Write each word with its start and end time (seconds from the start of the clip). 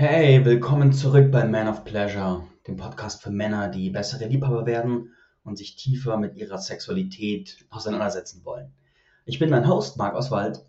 Hey, 0.00 0.44
willkommen 0.44 0.92
zurück 0.92 1.32
bei 1.32 1.44
Man 1.44 1.66
of 1.66 1.82
Pleasure, 1.82 2.46
dem 2.68 2.76
Podcast 2.76 3.20
für 3.20 3.32
Männer, 3.32 3.66
die 3.66 3.90
bessere 3.90 4.28
Liebhaber 4.28 4.64
werden 4.64 5.12
und 5.42 5.58
sich 5.58 5.74
tiefer 5.74 6.18
mit 6.18 6.36
ihrer 6.36 6.58
Sexualität 6.58 7.66
auseinandersetzen 7.68 8.44
wollen. 8.44 8.70
Ich 9.24 9.40
bin 9.40 9.50
dein 9.50 9.66
Host, 9.66 9.96
Marc 9.96 10.14
Oswald. 10.14 10.64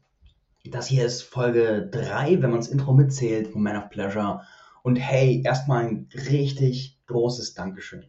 Das 0.65 0.88
hier 0.88 1.05
ist 1.05 1.21
Folge 1.21 1.88
3, 1.92 2.42
wenn 2.42 2.50
man 2.50 2.60
das 2.60 2.70
Intro 2.70 2.92
mitzählt, 2.92 3.50
von 3.50 3.62
Man 3.62 3.78
of 3.78 3.92
Pleasure. 3.92 4.42
Und 4.82 4.96
hey, 4.96 5.43
erstmal 5.46 5.86
ein 5.86 6.09
richtig 6.32 6.98
großes 7.05 7.54
Dankeschön. 7.54 8.05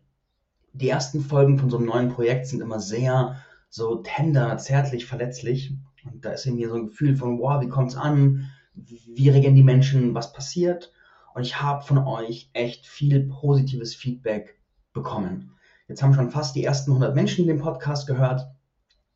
Die 0.73 0.89
ersten 0.89 1.21
Folgen 1.21 1.59
von 1.59 1.69
so 1.69 1.77
einem 1.77 1.85
neuen 1.85 2.09
Projekt 2.09 2.47
sind 2.47 2.63
immer 2.63 2.81
sehr 2.81 3.37
so 3.69 3.97
tender, 3.97 4.57
zärtlich, 4.57 5.05
verletzlich. 5.05 5.75
Und 6.11 6.25
da 6.25 6.31
ist 6.31 6.47
in 6.47 6.57
mir 6.57 6.71
so 6.71 6.77
ein 6.77 6.87
Gefühl 6.87 7.15
von, 7.15 7.39
wow, 7.41 7.61
wie 7.61 7.69
kommt's 7.69 7.95
an? 7.95 8.51
Wie 8.73 9.29
reagieren 9.29 9.55
die 9.55 9.63
Menschen? 9.63 10.15
Was 10.15 10.33
passiert? 10.33 10.91
Und 11.35 11.43
ich 11.43 11.61
habe 11.61 11.85
von 11.85 11.99
euch 11.99 12.51
echt 12.53 12.87
viel 12.87 13.29
positives 13.29 13.95
Feedback 13.95 14.61
bekommen. 14.93 15.53
Jetzt 15.89 16.03
haben 16.03 16.15
schon 16.15 16.31
fast 16.31 16.55
die 16.55 16.65
ersten 16.65 16.93
100 16.93 17.15
Menschen 17.15 17.47
den 17.47 17.59
Podcast 17.59 18.07
gehört, 18.07 18.49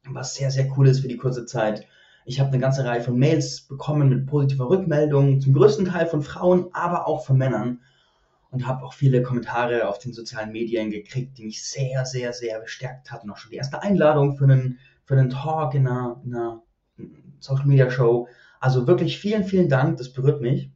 was 0.09 0.35
sehr, 0.35 0.51
sehr 0.51 0.69
cool 0.77 0.89
ist 0.89 1.01
für 1.01 1.09
die 1.09 1.17
kurze 1.17 1.47
Zeit. 1.47 1.87
Ich 2.27 2.41
habe 2.41 2.51
eine 2.51 2.59
ganze 2.59 2.85
Reihe 2.85 3.03
von 3.03 3.19
Mails 3.19 3.63
bekommen 3.63 4.09
mit 4.09 4.27
positiver 4.27 4.69
Rückmeldung, 4.71 5.41
zum 5.41 5.53
größten 5.53 5.85
Teil 5.85 6.07
von 6.07 6.23
Frauen, 6.23 6.69
aber 6.73 7.07
auch 7.07 7.25
von 7.25 7.37
Männern. 7.37 7.81
Und 8.51 8.67
habe 8.67 8.85
auch 8.85 8.93
viele 8.93 9.23
Kommentare 9.23 9.89
auf 9.89 9.99
den 9.99 10.13
sozialen 10.13 10.53
Medien 10.53 10.91
gekriegt, 10.91 11.37
die 11.39 11.45
mich 11.45 11.69
sehr, 11.69 12.05
sehr, 12.07 12.33
sehr 12.33 12.61
bestärkt 12.61 13.11
hatten. 13.11 13.29
Auch 13.31 13.37
schon 13.37 13.51
die 13.51 13.57
erste 13.57 13.83
Einladung 13.83 14.37
für 14.37 14.45
einen, 14.45 14.79
für 15.05 15.15
einen 15.15 15.31
Talk 15.31 15.75
in 15.75 15.89
einer, 15.89 16.21
in 16.25 16.35
einer 16.35 16.63
Social 17.41 17.67
Media 17.67 17.91
Show. 17.91 18.29
Also 18.61 18.87
wirklich 18.87 19.19
vielen, 19.19 19.45
vielen 19.45 19.69
Dank, 19.69 19.97
das 19.99 20.13
berührt 20.13 20.41
mich. 20.41 20.71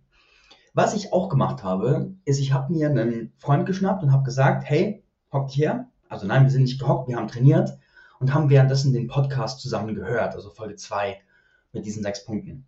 Was 0.78 0.95
ich 0.95 1.12
auch 1.12 1.28
gemacht 1.28 1.64
habe, 1.64 2.14
ist, 2.24 2.38
ich 2.38 2.52
habe 2.52 2.73
mir 2.73 2.88
einen 2.88 3.32
Freund 3.38 3.66
geschnappt 3.66 4.04
und 4.04 4.12
habe 4.12 4.23
gesagt, 4.23 4.62
hey, 4.65 5.02
hockt 5.32 5.51
hier. 5.51 5.88
Also 6.09 6.24
nein, 6.24 6.45
wir 6.45 6.52
sind 6.52 6.62
nicht 6.62 6.79
gehockt, 6.79 7.09
wir 7.09 7.16
haben 7.16 7.26
trainiert 7.26 7.76
und 8.21 8.32
haben 8.32 8.48
währenddessen 8.48 8.93
den 8.93 9.09
Podcast 9.09 9.60
zusammen 9.60 9.96
gehört, 9.96 10.37
also 10.37 10.51
Folge 10.51 10.76
2 10.76 11.21
mit 11.73 11.84
diesen 11.84 12.04
sechs 12.04 12.24
Punkten. 12.24 12.65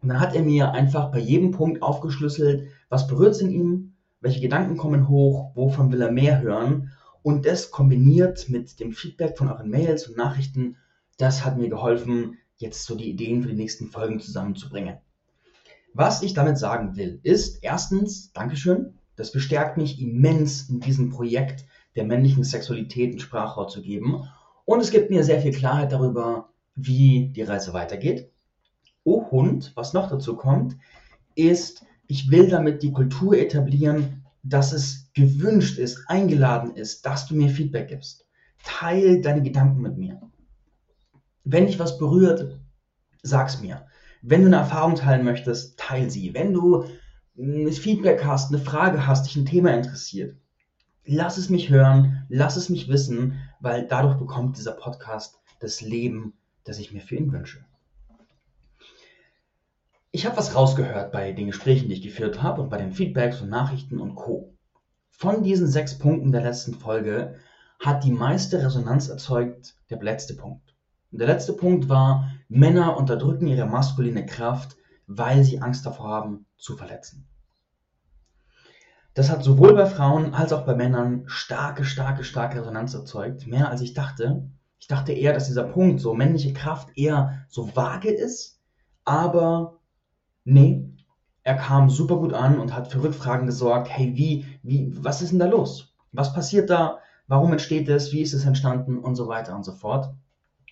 Und 0.00 0.08
dann 0.08 0.20
hat 0.20 0.36
er 0.36 0.42
mir 0.42 0.70
einfach 0.70 1.10
bei 1.10 1.18
jedem 1.18 1.50
Punkt 1.50 1.82
aufgeschlüsselt, 1.82 2.68
was 2.88 3.08
berührt 3.08 3.32
es 3.32 3.40
in 3.40 3.50
ihm, 3.50 3.94
welche 4.20 4.40
Gedanken 4.40 4.76
kommen 4.76 5.08
hoch, 5.08 5.50
wovon 5.56 5.90
will 5.90 6.00
er 6.00 6.12
mehr 6.12 6.42
hören. 6.42 6.92
Und 7.22 7.44
das 7.44 7.72
kombiniert 7.72 8.50
mit 8.50 8.78
dem 8.78 8.92
Feedback 8.92 9.36
von 9.36 9.48
euren 9.48 9.68
Mails 9.68 10.06
und 10.06 10.16
Nachrichten, 10.16 10.76
das 11.18 11.44
hat 11.44 11.58
mir 11.58 11.68
geholfen, 11.68 12.38
jetzt 12.58 12.84
so 12.84 12.94
die 12.94 13.10
Ideen 13.10 13.42
für 13.42 13.48
die 13.48 13.56
nächsten 13.56 13.88
Folgen 13.88 14.20
zusammenzubringen. 14.20 14.98
Was 15.94 16.22
ich 16.22 16.32
damit 16.34 16.58
sagen 16.58 16.96
will, 16.96 17.20
ist 17.22 17.62
erstens, 17.62 18.32
Dankeschön, 18.32 18.94
das 19.16 19.32
bestärkt 19.32 19.76
mich 19.76 20.00
immens 20.00 20.68
in 20.70 20.80
diesem 20.80 21.10
Projekt 21.10 21.66
der 21.96 22.04
männlichen 22.04 22.44
Sexualität 22.44 23.10
einen 23.10 23.20
Sprachrohr 23.20 23.68
zu 23.68 23.82
geben. 23.82 24.28
Und 24.64 24.80
es 24.80 24.90
gibt 24.90 25.10
mir 25.10 25.22
sehr 25.22 25.40
viel 25.40 25.52
Klarheit 25.52 25.92
darüber, 25.92 26.48
wie 26.74 27.28
die 27.28 27.42
Reise 27.42 27.74
weitergeht. 27.74 28.30
Oh 29.04 29.30
Hund, 29.30 29.72
was 29.74 29.92
noch 29.92 30.08
dazu 30.08 30.36
kommt, 30.36 30.76
ist, 31.34 31.84
ich 32.06 32.30
will 32.30 32.48
damit 32.48 32.82
die 32.82 32.92
Kultur 32.92 33.36
etablieren, 33.36 34.24
dass 34.42 34.72
es 34.72 35.10
gewünscht 35.14 35.78
ist, 35.78 36.08
eingeladen 36.08 36.74
ist, 36.74 37.04
dass 37.04 37.26
du 37.26 37.34
mir 37.34 37.48
Feedback 37.48 37.88
gibst. 37.88 38.26
Teil 38.64 39.20
deine 39.20 39.42
Gedanken 39.42 39.82
mit 39.82 39.98
mir. 39.98 40.20
Wenn 41.44 41.66
dich 41.66 41.78
was 41.78 41.98
berührt, 41.98 42.60
sag's 43.22 43.60
mir. 43.60 43.86
Wenn 44.22 44.42
du 44.42 44.46
eine 44.46 44.56
Erfahrung 44.56 44.94
teilen 44.94 45.24
möchtest, 45.24 45.78
teil 45.78 46.08
sie. 46.08 46.32
Wenn 46.32 46.54
du 46.54 46.84
ein 47.36 47.72
Feedback 47.72 48.24
hast, 48.24 48.52
eine 48.52 48.62
Frage 48.62 49.06
hast, 49.06 49.26
dich 49.26 49.34
ein 49.34 49.46
Thema 49.46 49.74
interessiert, 49.74 50.36
lass 51.04 51.38
es 51.38 51.50
mich 51.50 51.70
hören, 51.70 52.24
lass 52.28 52.56
es 52.56 52.68
mich 52.68 52.88
wissen, 52.88 53.40
weil 53.58 53.86
dadurch 53.86 54.16
bekommt 54.16 54.56
dieser 54.56 54.72
Podcast 54.72 55.40
das 55.58 55.80
Leben, 55.80 56.34
das 56.62 56.78
ich 56.78 56.92
mir 56.92 57.00
für 57.00 57.16
ihn 57.16 57.32
wünsche. 57.32 57.64
Ich 60.12 60.24
habe 60.24 60.36
was 60.36 60.54
rausgehört 60.54 61.10
bei 61.10 61.32
den 61.32 61.46
Gesprächen, 61.46 61.88
die 61.88 61.94
ich 61.94 62.02
geführt 62.02 62.42
habe 62.42 62.62
und 62.62 62.70
bei 62.70 62.78
den 62.78 62.92
Feedbacks 62.92 63.40
und 63.40 63.48
Nachrichten 63.48 63.98
und 63.98 64.14
Co. 64.14 64.54
Von 65.10 65.42
diesen 65.42 65.66
sechs 65.66 65.98
Punkten 65.98 66.30
der 66.30 66.42
letzten 66.42 66.74
Folge 66.74 67.40
hat 67.80 68.04
die 68.04 68.12
meiste 68.12 68.62
Resonanz 68.62 69.08
erzeugt 69.08 69.74
der 69.90 70.00
letzte 70.00 70.34
Punkt. 70.34 70.71
Und 71.12 71.18
der 71.18 71.28
letzte 71.28 71.52
Punkt 71.52 71.88
war, 71.88 72.30
Männer 72.48 72.96
unterdrücken 72.96 73.46
ihre 73.46 73.66
maskuline 73.66 74.26
Kraft, 74.26 74.76
weil 75.06 75.44
sie 75.44 75.60
Angst 75.60 75.84
davor 75.84 76.08
haben, 76.08 76.46
zu 76.56 76.76
verletzen. 76.76 77.28
Das 79.14 79.30
hat 79.30 79.44
sowohl 79.44 79.74
bei 79.74 79.84
Frauen 79.84 80.32
als 80.32 80.54
auch 80.54 80.64
bei 80.64 80.74
Männern 80.74 81.24
starke, 81.26 81.84
starke, 81.84 82.24
starke 82.24 82.60
Resonanz 82.60 82.94
erzeugt. 82.94 83.46
Mehr 83.46 83.68
als 83.68 83.82
ich 83.82 83.92
dachte. 83.92 84.48
Ich 84.78 84.88
dachte 84.88 85.12
eher, 85.12 85.34
dass 85.34 85.46
dieser 85.46 85.64
Punkt, 85.64 86.00
so 86.00 86.14
männliche 86.14 86.54
Kraft, 86.54 86.96
eher 86.96 87.44
so 87.48 87.76
vage 87.76 88.10
ist. 88.10 88.58
Aber 89.04 89.80
nee, 90.44 90.88
er 91.42 91.56
kam 91.56 91.90
super 91.90 92.16
gut 92.16 92.32
an 92.32 92.58
und 92.58 92.74
hat 92.74 92.90
für 92.90 93.02
Rückfragen 93.02 93.46
gesorgt. 93.46 93.90
Hey, 93.90 94.16
wie, 94.16 94.46
wie, 94.62 94.92
was 95.04 95.20
ist 95.20 95.32
denn 95.32 95.38
da 95.38 95.46
los? 95.46 95.94
Was 96.12 96.32
passiert 96.32 96.70
da? 96.70 97.00
Warum 97.26 97.52
entsteht 97.52 97.88
es? 97.88 98.12
Wie 98.12 98.22
ist 98.22 98.32
es 98.32 98.46
entstanden? 98.46 98.98
Und 98.98 99.14
so 99.16 99.28
weiter 99.28 99.54
und 99.54 99.64
so 99.64 99.72
fort. 99.72 100.14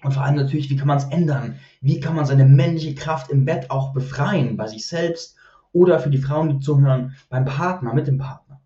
Und 0.03 0.13
vor 0.13 0.25
allem 0.25 0.37
natürlich, 0.37 0.71
wie 0.71 0.77
kann 0.77 0.89
man 0.89 0.99
es 0.99 1.05
ändern? 1.05 1.59
Wie 1.81 2.01
kann 2.01 2.17
man 2.17 2.27
seine 2.27 2.45
männliche 2.45 2.95
Kraft 2.95 3.31
im 3.31 3.45
Bett 3.45 3.71
auch 3.71 3.93
befreien, 3.93 4.57
bei 4.57 4.67
sich 4.67 4.87
selbst 4.87 5.37
oder 5.73 5.99
für 5.99 6.11
die 6.11 6.19
Frauen, 6.19 6.49
die 6.49 6.59
zuhören, 6.59 7.17
beim 7.29 7.45
Partner, 7.45 7.93
mit 7.93 8.07
dem 8.07 8.19
Partner? 8.19 8.61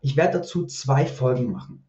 Ich 0.00 0.16
werde 0.16 0.38
dazu 0.38 0.66
zwei 0.66 1.06
Folgen 1.06 1.52
machen. 1.52 1.84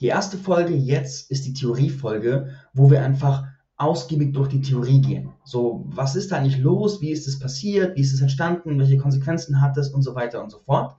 Die 0.00 0.06
erste 0.06 0.38
Folge 0.38 0.74
jetzt 0.74 1.30
ist 1.30 1.46
die 1.46 1.54
Theoriefolge, 1.54 2.50
wo 2.72 2.90
wir 2.90 3.02
einfach 3.02 3.46
ausgiebig 3.76 4.32
durch 4.32 4.48
die 4.48 4.60
Theorie 4.60 5.00
gehen. 5.00 5.32
So, 5.44 5.84
was 5.88 6.14
ist 6.14 6.30
da 6.30 6.36
eigentlich 6.36 6.58
los? 6.58 7.00
Wie 7.00 7.10
ist 7.10 7.26
es 7.26 7.38
passiert? 7.38 7.96
Wie 7.96 8.00
ist 8.00 8.12
es 8.12 8.20
entstanden? 8.20 8.78
Welche 8.78 8.98
Konsequenzen 8.98 9.60
hat 9.60 9.76
es? 9.76 9.88
Und 9.90 10.02
so 10.02 10.14
weiter 10.14 10.42
und 10.42 10.50
so 10.50 10.58
fort. 10.60 10.96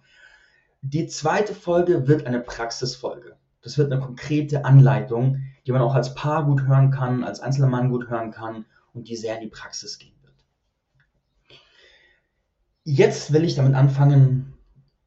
Die 0.81 1.07
zweite 1.07 1.53
Folge 1.53 2.07
wird 2.07 2.25
eine 2.25 2.39
Praxisfolge. 2.39 3.37
Das 3.61 3.77
wird 3.77 3.91
eine 3.91 4.01
konkrete 4.01 4.63
Anleitung, 4.63 5.41
die 5.69 5.73
man 5.73 5.83
auch 5.83 5.93
als 5.93 6.15
Paar 6.15 6.45
gut 6.45 6.63
hören 6.63 6.89
kann, 6.89 7.23
als 7.23 7.41
einzelner 7.41 7.67
Mann 7.67 7.91
gut 7.91 8.09
hören 8.09 8.31
kann 8.31 8.65
und 8.91 9.07
die 9.07 9.15
sehr 9.15 9.35
in 9.35 9.41
die 9.41 9.49
Praxis 9.49 9.99
gehen 9.99 10.15
wird. 10.23 10.33
Jetzt 12.85 13.33
will 13.33 13.43
ich 13.43 13.53
damit 13.53 13.75
anfangen, 13.75 14.55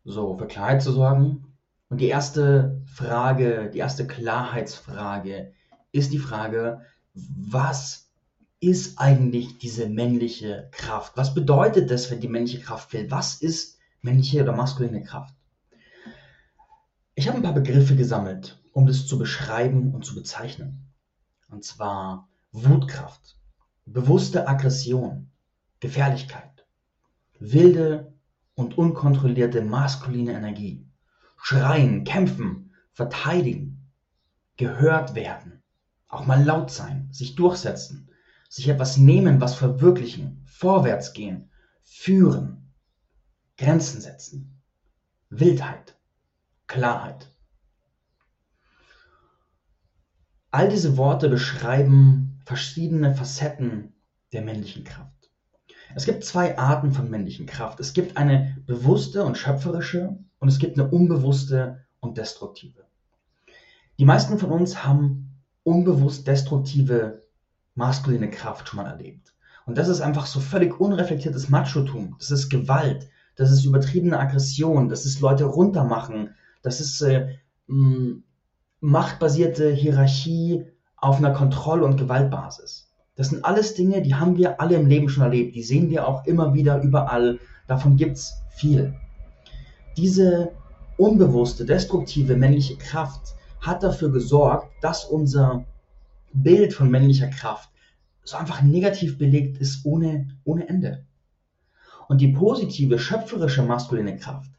so 0.04 0.38
für 0.38 0.46
Klarheit 0.46 0.80
zu 0.80 0.92
sorgen. 0.92 1.56
Und 1.88 2.00
die 2.00 2.06
erste 2.06 2.80
Frage, 2.86 3.72
die 3.74 3.80
erste 3.80 4.06
Klarheitsfrage 4.06 5.52
ist 5.90 6.12
die 6.12 6.20
Frage, 6.20 6.82
was 7.12 8.12
ist 8.60 9.00
eigentlich 9.00 9.58
diese 9.58 9.88
männliche 9.88 10.68
Kraft? 10.70 11.16
Was 11.16 11.34
bedeutet 11.34 11.90
das, 11.90 12.08
wenn 12.08 12.20
die 12.20 12.28
männliche 12.28 12.60
Kraft 12.60 12.92
fehlt? 12.92 13.10
Was 13.10 13.34
ist 13.34 13.78
männliche 14.00 14.40
oder 14.44 14.52
maskuline 14.52 15.02
Kraft? 15.02 15.34
Ich 17.16 17.26
habe 17.26 17.38
ein 17.38 17.42
paar 17.42 17.52
Begriffe 17.52 17.96
gesammelt, 17.96 18.61
um 18.72 18.87
das 18.87 19.06
zu 19.06 19.19
beschreiben 19.19 19.94
und 19.94 20.05
zu 20.05 20.15
bezeichnen. 20.15 20.93
Und 21.49 21.65
zwar 21.65 22.28
Wutkraft, 22.53 23.38
bewusste 23.87 24.49
Aggression, 24.49 25.31
Gefährlichkeit, 25.81 26.66
wilde 27.38 28.12
und 28.55 28.78
unkontrollierte 28.78 29.62
maskuline 29.62 30.33
Energie, 30.33 30.87
schreien, 31.37 32.05
kämpfen, 32.05 32.72
verteidigen, 32.93 33.91
gehört 34.56 35.15
werden, 35.15 35.62
auch 36.09 36.27
mal 36.27 36.43
laut 36.43 36.71
sein, 36.71 37.09
sich 37.10 37.34
durchsetzen, 37.34 38.10
sich 38.49 38.69
etwas 38.69 38.99
nehmen, 38.99 39.41
was 39.41 39.54
verwirklichen, 39.54 40.43
vorwärts 40.44 41.15
gehen, 41.15 41.50
führen, 41.83 42.72
Grenzen 43.56 44.01
setzen, 44.01 44.63
Wildheit, 45.30 45.97
Klarheit. 46.66 47.31
All 50.53 50.69
diese 50.69 50.99
Worte 50.99 51.31
beschreiben 51.31 52.39
verschiedene 52.45 53.15
Facetten 53.15 53.95
der 54.34 54.43
männlichen 54.43 54.84
Kraft. 54.84 55.31
Es 55.95 56.04
gibt 56.04 56.25
zwei 56.25 56.59
Arten 56.59 56.93
von 56.93 57.09
männlichen 57.09 57.47
Kraft. 57.47 57.81
Es 57.81 57.95
gibt 57.95 58.19
eine 58.19 58.59
bewusste 58.66 59.25
und 59.25 59.39
schöpferische 59.39 60.19
und 60.41 60.49
es 60.49 60.59
gibt 60.59 60.78
eine 60.78 60.91
unbewusste 60.91 61.87
und 62.01 62.19
destruktive. 62.19 62.84
Die 63.99 64.04
meisten 64.04 64.39
von 64.39 64.51
uns 64.51 64.84
haben 64.84 65.41
unbewusst 65.65 66.27
destruktive 66.27 67.22
maskuline 67.75 68.31
Kraft 68.31 68.69
schon 68.69 68.77
mal 68.77 68.91
erlebt. 68.91 69.34
Und 69.65 69.78
das 69.78 69.89
ist 69.89 70.03
einfach 70.03 70.27
so 70.27 70.39
völlig 70.39 70.78
unreflektiertes 70.78 71.49
Machotum. 71.49 72.16
Das 72.19 72.31
ist 72.31 72.51
Gewalt. 72.51 73.09
Das 73.37 73.51
ist 73.51 73.65
übertriebene 73.65 74.19
Aggression. 74.19 74.91
Das 74.91 75.07
ist 75.07 75.21
Leute 75.21 75.45
runtermachen. 75.45 76.34
Das 76.60 76.78
ist 76.81 77.01
äh, 77.01 77.39
machtbasierte 78.82 79.70
Hierarchie 79.70 80.66
auf 80.96 81.18
einer 81.18 81.30
Kontroll- 81.30 81.82
und 81.82 81.96
Gewaltbasis. 81.96 82.92
Das 83.14 83.28
sind 83.28 83.44
alles 83.44 83.74
Dinge, 83.74 84.02
die 84.02 84.16
haben 84.16 84.36
wir 84.36 84.60
alle 84.60 84.74
im 84.76 84.86
Leben 84.86 85.08
schon 85.08 85.22
erlebt. 85.22 85.54
Die 85.54 85.62
sehen 85.62 85.88
wir 85.88 86.06
auch 86.08 86.26
immer 86.26 86.52
wieder 86.52 86.82
überall. 86.82 87.38
Davon 87.68 87.96
gibt 87.96 88.16
es 88.16 88.34
viel. 88.50 88.94
diese 89.96 90.52
unbewusste, 90.96 91.64
destruktive 91.64 92.36
männliche 92.36 92.76
Kraft 92.76 93.34
hat 93.60 93.82
dafür 93.82 94.10
gesorgt, 94.10 94.68
dass 94.82 95.04
unser 95.04 95.64
Bild 96.32 96.74
von 96.74 96.90
männlicher 96.90 97.28
Kraft 97.28 97.70
so 98.24 98.36
einfach 98.36 98.62
negativ 98.62 99.18
belegt 99.18 99.58
ist 99.58 99.84
ohne, 99.84 100.28
ohne 100.44 100.68
Ende. 100.68 101.04
Und 102.08 102.20
die 102.20 102.28
positive, 102.28 102.98
schöpferische 102.98 103.62
maskuline 103.62 104.16
Kraft, 104.16 104.50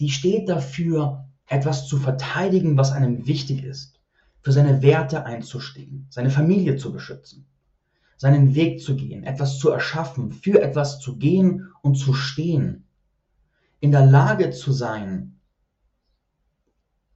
die 0.00 0.10
steht 0.10 0.48
dafür, 0.48 1.24
etwas 1.52 1.86
zu 1.86 1.98
verteidigen, 1.98 2.76
was 2.76 2.92
einem 2.92 3.26
wichtig 3.26 3.62
ist, 3.62 4.00
für 4.40 4.52
seine 4.52 4.82
Werte 4.82 5.26
einzustehen, 5.26 6.06
seine 6.08 6.30
Familie 6.30 6.76
zu 6.76 6.92
beschützen, 6.92 7.46
seinen 8.16 8.54
Weg 8.54 8.80
zu 8.80 8.96
gehen, 8.96 9.22
etwas 9.22 9.58
zu 9.58 9.68
erschaffen, 9.70 10.32
für 10.32 10.62
etwas 10.62 10.98
zu 10.98 11.18
gehen 11.18 11.68
und 11.82 11.96
zu 11.96 12.14
stehen, 12.14 12.84
in 13.80 13.92
der 13.92 14.06
Lage 14.06 14.50
zu 14.50 14.72
sein, 14.72 15.38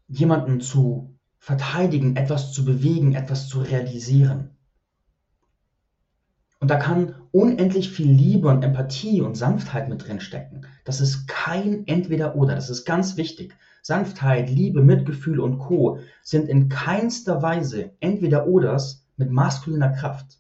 jemanden 0.09 0.61
zu 0.61 1.17
verteidigen, 1.39 2.17
etwas 2.17 2.53
zu 2.53 2.65
bewegen, 2.65 3.15
etwas 3.15 3.49
zu 3.49 3.61
realisieren. 3.61 4.51
Und 6.59 6.71
da 6.71 6.77
kann 6.77 7.15
unendlich 7.33 7.91
viel 7.91 8.11
Liebe 8.11 8.49
und 8.49 8.63
Empathie 8.63 9.21
und 9.21 9.37
Sanftheit 9.37 9.89
mit 9.89 10.07
drin 10.07 10.21
stecken. 10.21 10.67
Das 10.85 11.01
ist 11.01 11.27
kein 11.29 11.87
Entweder-Oder. 11.87 12.55
Das 12.55 12.71
ist 12.71 12.85
ganz 12.85 13.17
wichtig. 13.17 13.55
Sanftheit, 13.87 14.51
Liebe, 14.51 14.83
Mitgefühl 14.83 15.41
und 15.41 15.59
Co. 15.59 15.99
sind 16.23 16.49
in 16.49 16.69
keinster 16.69 17.43
Weise 17.43 17.93
Entweder-Oders 18.01 19.07
mit 19.17 19.31
maskuliner 19.31 19.91
Kraft. 19.91 20.39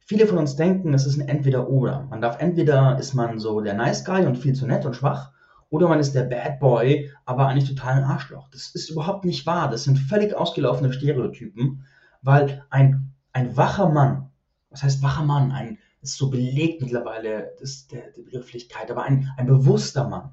Viele 0.00 0.26
von 0.26 0.38
uns 0.38 0.56
denken, 0.56 0.94
es 0.94 1.06
ist 1.06 1.18
ein 1.18 1.28
Entweder-Oder. 1.28 2.06
Man 2.08 2.20
darf 2.20 2.40
entweder 2.40 2.98
ist 2.98 3.14
man 3.14 3.38
so 3.38 3.60
der 3.60 3.74
Nice 3.74 4.04
Guy 4.04 4.24
und 4.26 4.38
viel 4.38 4.54
zu 4.54 4.66
nett 4.66 4.86
und 4.86 4.94
schwach, 4.94 5.32
oder 5.68 5.88
man 5.88 5.98
ist 5.98 6.14
der 6.14 6.22
Bad 6.22 6.60
Boy, 6.60 7.10
aber 7.24 7.48
eigentlich 7.48 7.68
total 7.68 7.94
ein 7.94 8.04
Arschloch. 8.04 8.48
Das 8.50 8.70
ist 8.74 8.90
überhaupt 8.90 9.24
nicht 9.24 9.44
wahr. 9.46 9.68
Das 9.68 9.82
sind 9.82 9.98
völlig 9.98 10.32
ausgelaufene 10.32 10.92
Stereotypen, 10.92 11.84
weil 12.22 12.64
ein, 12.70 13.12
ein 13.32 13.56
wacher 13.56 13.88
Mann 13.88 14.30
was 14.76 14.82
heißt 14.82 15.02
wacher 15.02 15.24
Mann? 15.24 15.52
Ein, 15.52 15.78
ist 16.02 16.18
so 16.18 16.30
belegt 16.30 16.82
mittlerweile, 16.82 17.52
das 17.58 17.70
ist 17.70 17.92
der, 17.92 18.10
die 18.12 18.22
Begrifflichkeit, 18.22 18.90
aber 18.90 19.04
ein, 19.04 19.32
ein 19.36 19.46
bewusster 19.46 20.06
Mann, 20.06 20.32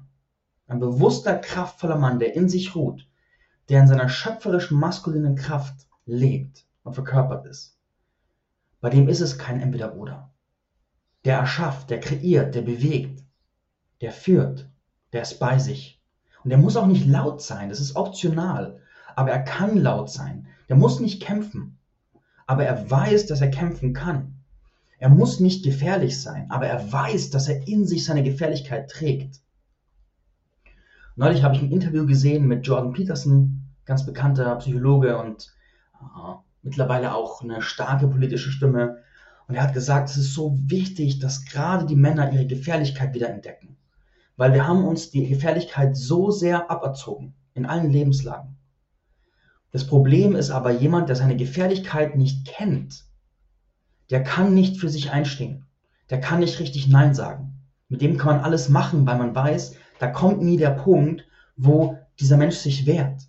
ein 0.66 0.80
bewusster, 0.80 1.36
kraftvoller 1.38 1.96
Mann, 1.96 2.18
der 2.18 2.34
in 2.34 2.48
sich 2.48 2.74
ruht, 2.74 3.08
der 3.68 3.80
in 3.80 3.88
seiner 3.88 4.08
schöpferischen, 4.08 4.78
maskulinen 4.78 5.36
Kraft 5.36 5.86
lebt 6.06 6.66
und 6.82 6.94
verkörpert 6.94 7.46
ist. 7.46 7.78
Bei 8.80 8.90
dem 8.90 9.08
ist 9.08 9.20
es 9.20 9.38
kein 9.38 9.60
Entweder-Oder. 9.60 10.30
Der 11.24 11.38
erschafft, 11.38 11.90
der 11.90 12.00
kreiert, 12.00 12.54
der 12.54 12.62
bewegt, 12.62 13.24
der 14.00 14.12
führt, 14.12 14.68
der 15.12 15.22
ist 15.22 15.38
bei 15.38 15.58
sich. 15.58 16.02
Und 16.42 16.50
der 16.50 16.58
muss 16.58 16.76
auch 16.76 16.86
nicht 16.86 17.06
laut 17.06 17.40
sein, 17.40 17.70
das 17.70 17.80
ist 17.80 17.96
optional. 17.96 18.80
Aber 19.16 19.30
er 19.30 19.42
kann 19.42 19.78
laut 19.78 20.10
sein. 20.10 20.46
Der 20.68 20.76
muss 20.76 21.00
nicht 21.00 21.22
kämpfen 21.22 21.78
aber 22.46 22.64
er 22.64 22.90
weiß, 22.90 23.26
dass 23.26 23.40
er 23.40 23.50
kämpfen 23.50 23.92
kann. 23.92 24.40
Er 24.98 25.08
muss 25.08 25.40
nicht 25.40 25.64
gefährlich 25.64 26.20
sein, 26.20 26.50
aber 26.50 26.66
er 26.66 26.92
weiß, 26.92 27.30
dass 27.30 27.48
er 27.48 27.66
in 27.66 27.86
sich 27.86 28.04
seine 28.04 28.22
Gefährlichkeit 28.22 28.90
trägt. 28.90 29.40
Neulich 31.16 31.44
habe 31.44 31.54
ich 31.54 31.62
ein 31.62 31.70
Interview 31.70 32.06
gesehen 32.06 32.48
mit 32.48 32.66
Jordan 32.66 32.92
Peterson, 32.92 33.68
ganz 33.84 34.04
bekannter 34.04 34.56
Psychologe 34.56 35.16
und 35.16 35.54
äh, 36.00 36.34
mittlerweile 36.62 37.14
auch 37.14 37.40
eine 37.42 37.62
starke 37.62 38.08
politische 38.08 38.50
Stimme. 38.50 38.98
Und 39.46 39.54
er 39.54 39.62
hat 39.62 39.74
gesagt, 39.74 40.08
es 40.08 40.16
ist 40.16 40.34
so 40.34 40.58
wichtig, 40.66 41.20
dass 41.20 41.44
gerade 41.44 41.86
die 41.86 41.94
Männer 41.96 42.32
ihre 42.32 42.46
Gefährlichkeit 42.46 43.14
wieder 43.14 43.28
entdecken. 43.28 43.76
Weil 44.36 44.52
wir 44.52 44.66
haben 44.66 44.84
uns 44.84 45.10
die 45.10 45.28
Gefährlichkeit 45.28 45.96
so 45.96 46.32
sehr 46.32 46.70
aberzogen 46.70 47.34
in 47.54 47.66
allen 47.66 47.90
Lebenslagen. 47.90 48.56
Das 49.70 49.86
Problem 49.86 50.34
ist 50.34 50.50
aber 50.50 50.72
jemand, 50.72 51.08
der 51.08 51.16
seine 51.16 51.36
Gefährlichkeit 51.36 52.16
nicht 52.16 52.46
kennt, 52.46 53.04
der 54.10 54.24
kann 54.24 54.54
nicht 54.54 54.78
für 54.78 54.88
sich 54.88 55.12
einstehen. 55.12 55.66
Der 56.10 56.20
kann 56.20 56.40
nicht 56.40 56.58
richtig 56.58 56.88
Nein 56.88 57.14
sagen. 57.14 57.60
Mit 57.88 58.02
dem 58.02 58.16
kann 58.16 58.36
man 58.36 58.44
alles 58.44 58.68
machen, 58.68 59.06
weil 59.06 59.18
man 59.18 59.34
weiß, 59.34 59.76
da 59.98 60.08
kommt 60.08 60.42
nie 60.42 60.56
der 60.56 60.70
Punkt, 60.70 61.26
wo 61.56 61.98
dieser 62.18 62.36
Mensch 62.36 62.56
sich 62.56 62.86
wehrt. 62.86 63.22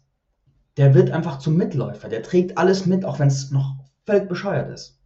Der 0.77 0.93
wird 0.93 1.11
einfach 1.11 1.39
zum 1.39 1.55
Mitläufer. 1.55 2.09
Der 2.09 2.23
trägt 2.23 2.57
alles 2.57 2.85
mit, 2.85 3.05
auch 3.05 3.19
wenn 3.19 3.27
es 3.27 3.51
noch 3.51 3.75
völlig 4.05 4.27
bescheuert 4.27 4.69
ist. 4.69 4.99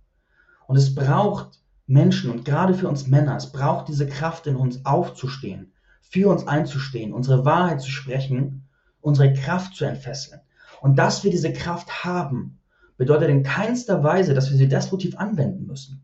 Und 0.68 0.78
es 0.78 0.94
braucht 0.94 1.60
Menschen 1.88 2.30
und 2.30 2.46
gerade 2.46 2.74
für 2.74 2.88
uns 2.88 3.08
Männer, 3.08 3.36
es 3.36 3.52
braucht 3.52 3.88
diese 3.88 4.08
Kraft 4.08 4.46
in 4.48 4.56
uns 4.56 4.86
aufzustehen, 4.86 5.74
für 6.02 6.30
uns 6.30 6.48
einzustehen, 6.48 7.14
unsere 7.14 7.46
Wahrheit 7.46 7.82
zu 7.82 7.90
sprechen, 7.90 8.68
unsere 9.02 9.34
Kraft 9.34 9.76
zu 9.76 9.86
entfesseln. 9.86 10.42
Und 10.82 10.98
dass 10.98 11.24
wir 11.24 11.32
diese 11.32 11.52
Kraft 11.52 12.04
haben, 12.04 12.60
bedeutet 12.98 13.30
in 13.30 13.44
keinster 13.44 14.04
Weise, 14.04 14.34
dass 14.34 14.50
wir 14.52 14.58
sie 14.58 14.68
destruktiv 14.68 15.18
anwenden 15.18 15.66
müssen. 15.66 16.04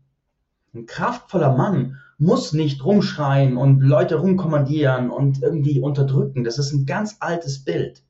Ein 0.74 0.86
kraftvoller 0.86 1.54
Mann 1.56 1.98
muss 2.18 2.52
nicht 2.52 2.84
rumschreien 2.84 3.56
und 3.56 3.80
Leute 3.80 4.16
rumkommandieren 4.16 5.10
und 5.10 5.42
irgendwie 5.42 5.80
unterdrücken. 5.80 6.44
Das 6.44 6.58
ist 6.58 6.72
ein 6.72 6.86
ganz 6.86 7.16
altes 7.20 7.64
Bild. 7.64 8.02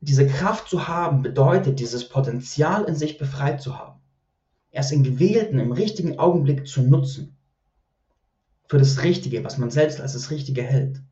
Diese 0.00 0.26
Kraft 0.26 0.68
zu 0.68 0.88
haben 0.88 1.22
bedeutet, 1.22 1.80
dieses 1.80 2.08
Potenzial 2.08 2.84
in 2.84 2.94
sich 2.94 3.18
befreit 3.18 3.60
zu 3.60 3.78
haben. 3.78 4.00
Erst 4.70 4.92
in 4.92 5.02
gewählten, 5.02 5.58
im 5.58 5.72
richtigen 5.72 6.18
Augenblick 6.18 6.66
zu 6.66 6.82
nutzen. 6.82 7.36
Für 8.68 8.78
das 8.78 9.02
Richtige, 9.02 9.44
was 9.44 9.58
man 9.58 9.70
selbst 9.70 10.00
als 10.00 10.12
das 10.12 10.30
Richtige 10.30 10.62
hält. 10.62 11.02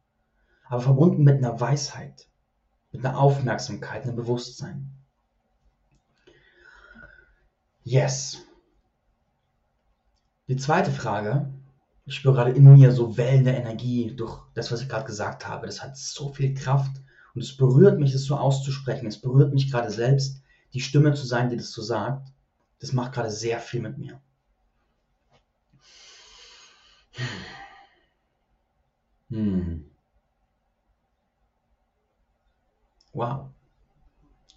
Aber 0.69 0.81
verbunden 0.81 1.25
mit 1.25 1.37
einer 1.37 1.61
Weisheit 1.61 2.29
mit 2.97 3.05
einer 3.05 3.19
Aufmerksamkeit, 3.19 4.05
einem 4.05 4.17
Bewusstsein. 4.17 4.91
Yes. 7.82 8.45
Die 10.48 10.56
zweite 10.56 10.93
Frage, 10.93 11.52
ich 12.04 12.14
spüre 12.14 12.34
gerade 12.34 12.52
in 12.52 12.72
mir 12.72 12.93
so 12.93 13.16
Wellen 13.16 13.44
der 13.44 13.56
Energie 13.56 14.14
durch 14.14 14.43
das, 14.54 14.70
was 14.70 14.81
ich 14.81 14.88
gerade 14.88 15.06
gesagt 15.06 15.46
habe. 15.48 15.66
Das 15.66 15.82
hat 15.82 15.96
so 15.96 16.32
viel 16.32 16.54
Kraft 16.54 17.02
und 17.34 17.43
es 17.43 17.56
berührt 17.56 17.98
mich, 17.98 18.12
das 18.12 18.22
so 18.22 18.37
auszusprechen. 18.37 19.06
Es 19.06 19.20
berührt 19.20 19.52
mich 19.52 19.70
gerade 19.70 19.90
selbst, 19.90 20.40
die 20.72 20.81
Stimme 20.81 21.14
zu 21.14 21.26
sein, 21.26 21.50
die 21.50 21.56
das 21.56 21.72
so 21.72 21.82
sagt. 21.82 22.32
Das 22.78 22.93
macht 22.93 23.12
gerade 23.12 23.31
sehr 23.31 23.58
viel 23.58 23.81
mit 23.81 23.98
mir. 23.98 24.20
Hm. 29.31 29.90
Wow. 33.12 33.48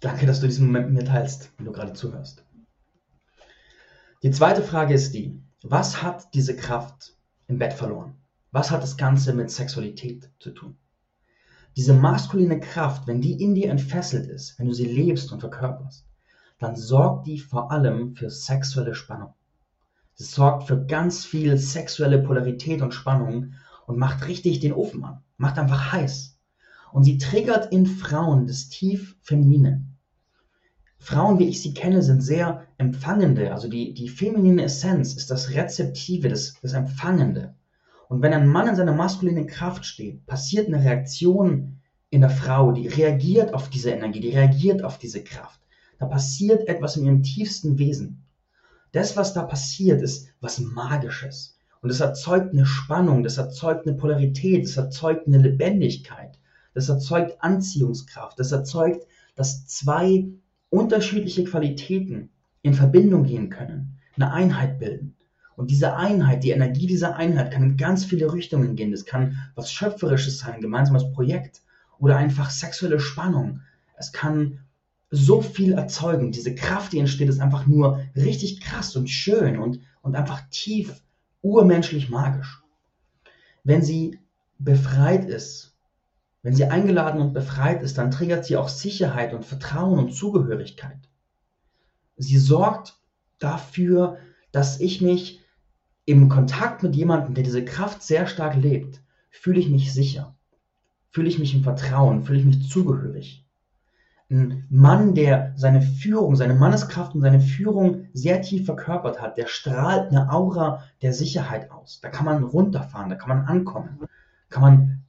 Danke, 0.00 0.26
dass 0.26 0.40
du 0.40 0.46
diesen 0.46 0.66
Moment 0.66 0.92
mit 0.92 1.02
mir 1.02 1.08
teilst, 1.10 1.50
wenn 1.56 1.66
du 1.66 1.72
gerade 1.72 1.94
zuhörst. 1.94 2.44
Die 4.22 4.30
zweite 4.30 4.62
Frage 4.62 4.94
ist 4.94 5.14
die, 5.14 5.42
was 5.62 6.02
hat 6.02 6.32
diese 6.32 6.56
Kraft 6.56 7.14
im 7.46 7.58
Bett 7.58 7.74
verloren? 7.74 8.14
Was 8.50 8.70
hat 8.70 8.82
das 8.82 8.96
Ganze 8.96 9.34
mit 9.34 9.50
Sexualität 9.50 10.30
zu 10.38 10.52
tun? 10.52 10.76
Diese 11.76 11.92
maskuline 11.92 12.58
Kraft, 12.58 13.06
wenn 13.06 13.20
die 13.20 13.42
in 13.42 13.54
dir 13.54 13.70
entfesselt 13.70 14.26
ist, 14.26 14.58
wenn 14.58 14.68
du 14.68 14.72
sie 14.72 14.86
lebst 14.86 15.32
und 15.32 15.40
verkörperst, 15.40 16.06
dann 16.58 16.76
sorgt 16.76 17.26
die 17.26 17.38
vor 17.38 17.70
allem 17.70 18.16
für 18.16 18.30
sexuelle 18.30 18.94
Spannung. 18.94 19.34
Sie 20.14 20.24
sorgt 20.24 20.64
für 20.64 20.84
ganz 20.84 21.24
viel 21.24 21.58
sexuelle 21.58 22.22
Polarität 22.22 22.82
und 22.82 22.94
Spannung 22.94 23.54
und 23.86 23.98
macht 23.98 24.26
richtig 24.26 24.60
den 24.60 24.72
Ofen 24.72 25.04
an, 25.04 25.22
macht 25.36 25.58
einfach 25.58 25.92
heiß. 25.92 26.38
Und 26.92 27.04
sie 27.04 27.18
triggert 27.18 27.70
in 27.72 27.86
Frauen 27.86 28.46
das 28.46 28.68
tief 28.68 29.16
Feminine. 29.22 29.86
Frauen, 31.02 31.38
wie 31.38 31.48
ich 31.48 31.62
sie 31.62 31.72
kenne, 31.72 32.02
sind 32.02 32.20
sehr 32.20 32.66
empfangende. 32.76 33.52
Also 33.52 33.68
die, 33.68 33.94
die 33.94 34.08
feminine 34.08 34.64
Essenz 34.64 35.14
ist 35.14 35.30
das 35.30 35.50
Rezeptive, 35.50 36.28
das, 36.28 36.54
das 36.60 36.74
Empfangende. 36.74 37.54
Und 38.08 38.20
wenn 38.22 38.34
ein 38.34 38.46
Mann 38.46 38.68
in 38.68 38.76
seiner 38.76 38.92
maskulinen 38.92 39.46
Kraft 39.46 39.86
steht, 39.86 40.26
passiert 40.26 40.68
eine 40.68 40.84
Reaktion 40.84 41.80
in 42.10 42.20
der 42.20 42.30
Frau, 42.30 42.72
die 42.72 42.86
reagiert 42.86 43.54
auf 43.54 43.70
diese 43.70 43.90
Energie, 43.90 44.20
die 44.20 44.36
reagiert 44.36 44.84
auf 44.84 44.98
diese 44.98 45.24
Kraft. 45.24 45.60
Da 45.98 46.06
passiert 46.06 46.68
etwas 46.68 46.96
in 46.96 47.06
ihrem 47.06 47.22
tiefsten 47.22 47.78
Wesen. 47.78 48.24
Das, 48.92 49.16
was 49.16 49.32
da 49.32 49.42
passiert, 49.42 50.02
ist 50.02 50.28
was 50.40 50.58
Magisches. 50.58 51.56
Und 51.80 51.88
es 51.88 52.00
erzeugt 52.00 52.52
eine 52.52 52.66
Spannung, 52.66 53.22
das 53.22 53.38
erzeugt 53.38 53.86
eine 53.86 53.96
Polarität, 53.96 54.64
es 54.64 54.76
erzeugt 54.76 55.26
eine 55.26 55.38
Lebendigkeit. 55.38 56.38
Das 56.74 56.90
erzeugt 56.90 57.36
Anziehungskraft. 57.40 58.38
Das 58.38 58.52
erzeugt, 58.52 59.06
dass 59.34 59.66
zwei 59.66 60.28
unterschiedliche 60.70 61.44
Qualitäten 61.44 62.30
in 62.62 62.74
Verbindung 62.74 63.24
gehen 63.24 63.50
können, 63.50 63.98
eine 64.16 64.32
Einheit 64.32 64.78
bilden. 64.78 65.16
Und 65.56 65.70
diese 65.70 65.96
Einheit, 65.96 66.42
die 66.42 66.50
Energie 66.52 66.86
dieser 66.86 67.16
Einheit 67.16 67.50
kann 67.52 67.62
in 67.62 67.76
ganz 67.76 68.04
viele 68.04 68.32
Richtungen 68.32 68.76
gehen. 68.76 68.92
Das 68.92 69.04
kann 69.04 69.36
was 69.54 69.70
Schöpferisches 69.70 70.38
sein, 70.38 70.54
ein 70.54 70.60
gemeinsames 70.62 71.12
Projekt 71.12 71.60
oder 71.98 72.16
einfach 72.16 72.50
sexuelle 72.50 72.98
Spannung. 72.98 73.60
Es 73.98 74.12
kann 74.12 74.60
so 75.10 75.42
viel 75.42 75.72
erzeugen. 75.72 76.32
Diese 76.32 76.54
Kraft, 76.54 76.92
die 76.92 76.98
entsteht, 76.98 77.28
ist 77.28 77.40
einfach 77.40 77.66
nur 77.66 78.00
richtig 78.16 78.60
krass 78.60 78.96
und 78.96 79.08
schön 79.08 79.58
und, 79.58 79.80
und 80.02 80.14
einfach 80.14 80.40
tief 80.50 81.02
urmenschlich 81.42 82.08
magisch. 82.08 82.62
Wenn 83.64 83.82
sie 83.82 84.18
befreit 84.58 85.28
ist 85.28 85.69
wenn 86.42 86.54
sie 86.54 86.64
eingeladen 86.64 87.20
und 87.20 87.34
befreit 87.34 87.82
ist, 87.82 87.98
dann 87.98 88.10
triggert 88.10 88.44
sie 88.44 88.56
auch 88.56 88.68
Sicherheit 88.68 89.34
und 89.34 89.44
Vertrauen 89.44 89.98
und 89.98 90.14
Zugehörigkeit. 90.14 90.98
Sie 92.16 92.38
sorgt 92.38 92.98
dafür, 93.38 94.18
dass 94.52 94.80
ich 94.80 95.00
mich 95.00 95.40
im 96.06 96.28
Kontakt 96.28 96.82
mit 96.82 96.96
jemandem, 96.96 97.34
der 97.34 97.44
diese 97.44 97.64
Kraft 97.64 98.02
sehr 98.02 98.26
stark 98.26 98.56
lebt, 98.56 99.02
fühle 99.30 99.60
ich 99.60 99.68
mich 99.68 99.92
sicher, 99.92 100.34
fühle 101.10 101.28
ich 101.28 101.38
mich 101.38 101.54
im 101.54 101.62
Vertrauen, 101.62 102.22
fühle 102.22 102.40
ich 102.40 102.44
mich 102.44 102.68
zugehörig. 102.68 103.46
Ein 104.30 104.66
Mann, 104.70 105.14
der 105.14 105.52
seine 105.56 105.82
Führung, 105.82 106.36
seine 106.36 106.54
Manneskraft 106.54 107.14
und 107.14 107.20
seine 107.20 107.40
Führung 107.40 108.06
sehr 108.12 108.42
tief 108.42 108.64
verkörpert 108.64 109.20
hat, 109.20 109.36
der 109.36 109.46
strahlt 109.46 110.10
eine 110.10 110.32
Aura 110.32 110.84
der 111.02 111.12
Sicherheit 111.12 111.70
aus. 111.70 112.00
Da 112.00 112.10
kann 112.10 112.26
man 112.26 112.44
runterfahren, 112.44 113.10
da 113.10 113.16
kann 113.16 113.28
man 113.28 113.46
ankommen, 113.46 114.00
kann 114.48 114.62
man 114.62 114.99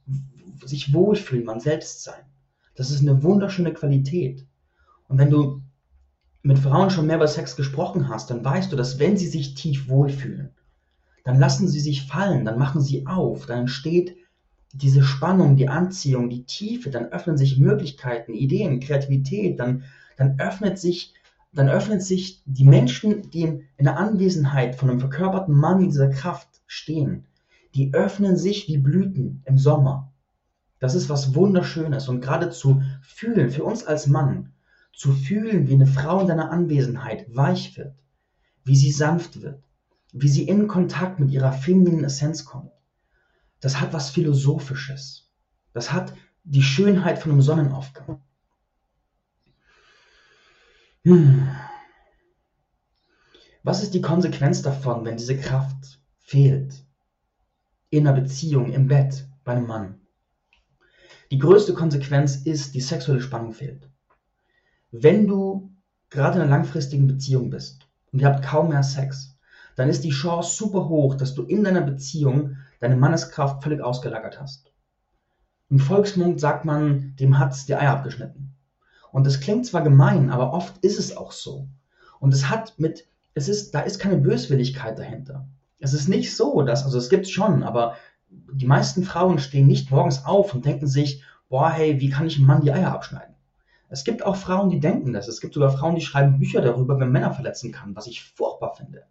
sich 0.64 0.92
wohlfühlen, 0.92 1.44
man 1.44 1.60
selbst 1.60 2.02
sein. 2.02 2.24
Das 2.74 2.90
ist 2.90 3.00
eine 3.00 3.22
wunderschöne 3.22 3.72
Qualität. 3.72 4.46
Und 5.08 5.18
wenn 5.18 5.30
du 5.30 5.62
mit 6.42 6.58
Frauen 6.58 6.90
schon 6.90 7.06
mehr 7.06 7.16
über 7.16 7.28
Sex 7.28 7.56
gesprochen 7.56 8.08
hast, 8.08 8.30
dann 8.30 8.44
weißt 8.44 8.72
du, 8.72 8.76
dass 8.76 8.98
wenn 8.98 9.16
sie 9.16 9.28
sich 9.28 9.54
tief 9.54 9.88
wohlfühlen, 9.88 10.50
dann 11.24 11.38
lassen 11.38 11.68
sie 11.68 11.80
sich 11.80 12.06
fallen, 12.06 12.44
dann 12.44 12.58
machen 12.58 12.80
sie 12.80 13.06
auf, 13.06 13.46
dann 13.46 13.60
entsteht 13.60 14.16
diese 14.72 15.02
Spannung, 15.02 15.56
die 15.56 15.68
Anziehung, 15.68 16.30
die 16.30 16.44
Tiefe, 16.44 16.90
dann 16.90 17.06
öffnen 17.06 17.36
sich 17.36 17.58
Möglichkeiten, 17.58 18.32
Ideen, 18.32 18.80
Kreativität, 18.80 19.60
dann, 19.60 19.84
dann 20.16 20.40
öffnet 20.40 20.78
sich, 20.78 21.14
dann 21.52 21.68
öffnet 21.68 22.02
sich 22.02 22.42
die 22.46 22.64
Menschen, 22.64 23.30
die 23.30 23.42
in, 23.42 23.62
in 23.76 23.84
der 23.84 23.98
Anwesenheit 23.98 24.76
von 24.76 24.88
einem 24.88 25.00
verkörperten 25.00 25.54
Mann 25.54 25.80
in 25.80 25.88
dieser 25.90 26.08
Kraft 26.08 26.48
stehen, 26.66 27.26
die 27.74 27.92
öffnen 27.92 28.36
sich 28.36 28.66
wie 28.68 28.78
Blüten 28.78 29.42
im 29.44 29.58
Sommer. 29.58 30.11
Das 30.82 30.96
ist 30.96 31.08
was 31.08 31.36
Wunderschönes 31.36 32.08
und 32.08 32.20
gerade 32.20 32.50
zu 32.50 32.82
fühlen, 33.02 33.52
für 33.52 33.62
uns 33.62 33.84
als 33.84 34.08
Mann, 34.08 34.52
zu 34.92 35.12
fühlen, 35.12 35.68
wie 35.68 35.74
eine 35.74 35.86
Frau 35.86 36.22
in 36.22 36.26
deiner 36.26 36.50
Anwesenheit 36.50 37.32
weich 37.32 37.76
wird, 37.76 37.94
wie 38.64 38.74
sie 38.74 38.90
sanft 38.90 39.42
wird, 39.42 39.62
wie 40.12 40.28
sie 40.28 40.42
in 40.42 40.66
Kontakt 40.66 41.20
mit 41.20 41.30
ihrer 41.30 41.52
femininen 41.52 42.02
Essenz 42.02 42.44
kommt. 42.44 42.72
Das 43.60 43.80
hat 43.80 43.92
was 43.92 44.10
Philosophisches. 44.10 45.30
Das 45.72 45.92
hat 45.92 46.14
die 46.42 46.64
Schönheit 46.64 47.20
von 47.20 47.30
einem 47.30 47.42
Sonnenaufgang. 47.42 48.20
Hm. 51.04 51.48
Was 53.62 53.84
ist 53.84 53.94
die 53.94 54.02
Konsequenz 54.02 54.62
davon, 54.62 55.04
wenn 55.04 55.16
diese 55.16 55.38
Kraft 55.38 56.00
fehlt? 56.18 56.84
In 57.90 58.08
einer 58.08 58.20
Beziehung, 58.20 58.72
im 58.72 58.88
Bett, 58.88 59.28
bei 59.44 59.52
einem 59.52 59.68
Mann. 59.68 60.01
Die 61.32 61.38
größte 61.38 61.72
Konsequenz 61.72 62.36
ist, 62.36 62.74
die 62.74 62.82
sexuelle 62.82 63.22
Spannung 63.22 63.52
fehlt. 63.52 63.88
Wenn 64.90 65.26
du 65.26 65.72
gerade 66.10 66.36
in 66.36 66.42
einer 66.42 66.50
langfristigen 66.50 67.06
Beziehung 67.06 67.48
bist 67.48 67.88
und 68.12 68.20
ihr 68.20 68.26
habt 68.26 68.44
kaum 68.44 68.68
mehr 68.68 68.82
Sex, 68.82 69.38
dann 69.74 69.88
ist 69.88 70.04
die 70.04 70.10
Chance 70.10 70.54
super 70.54 70.90
hoch, 70.90 71.14
dass 71.14 71.32
du 71.32 71.44
in 71.44 71.64
deiner 71.64 71.80
Beziehung 71.80 72.58
deine 72.80 72.96
Manneskraft 72.96 73.62
völlig 73.62 73.80
ausgelagert 73.80 74.42
hast. 74.42 74.74
Im 75.70 75.78
Volksmund 75.78 76.38
sagt 76.38 76.66
man, 76.66 77.16
dem 77.16 77.38
hat's 77.38 77.64
die 77.64 77.76
Eier 77.76 77.92
abgeschnitten. 77.92 78.54
Und 79.10 79.26
das 79.26 79.40
klingt 79.40 79.64
zwar 79.64 79.80
gemein, 79.80 80.28
aber 80.28 80.52
oft 80.52 80.84
ist 80.84 80.98
es 80.98 81.16
auch 81.16 81.32
so. 81.32 81.66
Und 82.20 82.34
es 82.34 82.50
hat 82.50 82.78
mit, 82.78 83.06
es 83.32 83.48
ist, 83.48 83.74
da 83.74 83.80
ist 83.80 83.98
keine 83.98 84.18
Böswilligkeit 84.18 84.98
dahinter. 84.98 85.48
Es 85.78 85.94
ist 85.94 86.08
nicht 86.08 86.36
so, 86.36 86.60
dass, 86.60 86.84
also 86.84 86.98
es 86.98 87.08
gibt 87.08 87.26
schon, 87.26 87.62
aber 87.62 87.96
die 88.52 88.66
meisten 88.66 89.02
Frauen 89.02 89.38
stehen 89.38 89.66
nicht 89.66 89.90
morgens 89.90 90.24
auf 90.24 90.54
und 90.54 90.64
denken 90.64 90.86
sich, 90.86 91.22
boah, 91.48 91.70
hey, 91.70 92.00
wie 92.00 92.10
kann 92.10 92.26
ich 92.26 92.36
einem 92.36 92.46
Mann 92.46 92.62
die 92.62 92.72
Eier 92.72 92.92
abschneiden? 92.92 93.34
Es 93.88 94.04
gibt 94.04 94.24
auch 94.24 94.36
Frauen, 94.36 94.70
die 94.70 94.80
denken 94.80 95.12
das. 95.12 95.28
Es 95.28 95.40
gibt 95.40 95.54
sogar 95.54 95.70
Frauen, 95.70 95.94
die 95.94 96.00
schreiben 96.00 96.38
Bücher 96.38 96.62
darüber, 96.62 96.98
wenn 96.98 97.12
Männer 97.12 97.32
verletzen 97.32 97.72
kann, 97.72 97.94
was 97.94 98.06
ich 98.06 98.22
furchtbar 98.22 98.74
finde. 98.74 99.04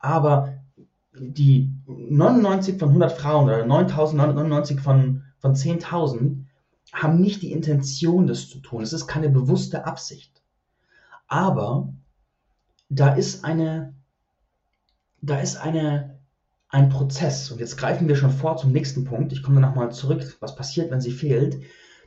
Aber 0.00 0.54
die 1.12 1.72
99 1.86 2.78
von 2.78 2.88
100 2.88 3.12
Frauen 3.12 3.44
oder 3.44 3.64
9099 3.66 4.80
von, 4.80 5.24
von 5.38 5.54
10.000 5.54 6.44
haben 6.92 7.20
nicht 7.20 7.42
die 7.42 7.52
Intention, 7.52 8.26
das 8.26 8.48
zu 8.48 8.58
tun. 8.58 8.82
Es 8.82 8.92
ist 8.92 9.06
keine 9.06 9.28
bewusste 9.28 9.84
Absicht. 9.86 10.42
Aber 11.28 11.92
da 12.88 13.14
ist 13.14 13.44
eine, 13.44 13.94
da 15.20 15.38
ist 15.38 15.56
eine, 15.56 16.18
ein 16.70 16.88
Prozess. 16.88 17.50
Und 17.50 17.58
jetzt 17.58 17.76
greifen 17.76 18.08
wir 18.08 18.16
schon 18.16 18.30
vor 18.30 18.56
zum 18.56 18.72
nächsten 18.72 19.04
Punkt. 19.04 19.32
Ich 19.32 19.42
komme 19.42 19.60
nochmal 19.60 19.92
zurück, 19.92 20.36
was 20.40 20.54
passiert, 20.54 20.90
wenn 20.90 21.00
sie 21.00 21.10
fehlt. 21.10 21.60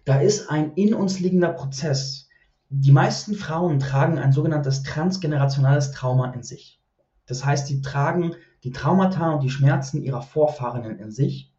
Da 0.06 0.20
ist 0.20 0.50
ein 0.50 0.74
in 0.74 0.94
uns 0.94 1.20
liegender 1.20 1.50
Prozess. 1.50 2.30
Die 2.70 2.92
meisten 2.92 3.36
Frauen 3.36 3.80
tragen 3.80 4.18
ein 4.18 4.32
sogenanntes 4.32 4.84
transgenerationales 4.84 5.92
Trauma 5.92 6.32
in 6.32 6.44
sich. 6.44 6.82
Das 7.26 7.46
heißt, 7.46 7.68
sie 7.68 7.82
tragen 7.82 8.36
die 8.64 8.72
Traumata 8.72 9.32
und 9.34 9.44
die 9.44 9.50
Schmerzen 9.50 10.02
ihrer 10.02 10.22
Vorfahrenen 10.22 10.98
in 10.98 11.12
sich. 11.12 11.54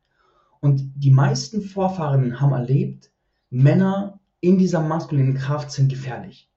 Und 0.60 0.92
die 0.96 1.10
meisten 1.10 1.60
Vorfahrenen 1.60 2.40
haben 2.40 2.52
erlebt, 2.52 3.10
Männer 3.50 4.20
in 4.40 4.58
dieser 4.58 4.80
maskulinen 4.80 5.34
Kraft 5.34 5.70
sind 5.70 5.88
gefährlich. 5.88 6.50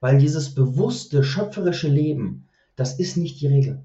Weil 0.00 0.18
dieses 0.18 0.54
bewusste, 0.54 1.24
schöpferische 1.24 1.88
Leben, 1.88 2.48
das 2.76 2.98
ist 2.98 3.16
nicht 3.16 3.40
die 3.40 3.46
Regel. 3.46 3.84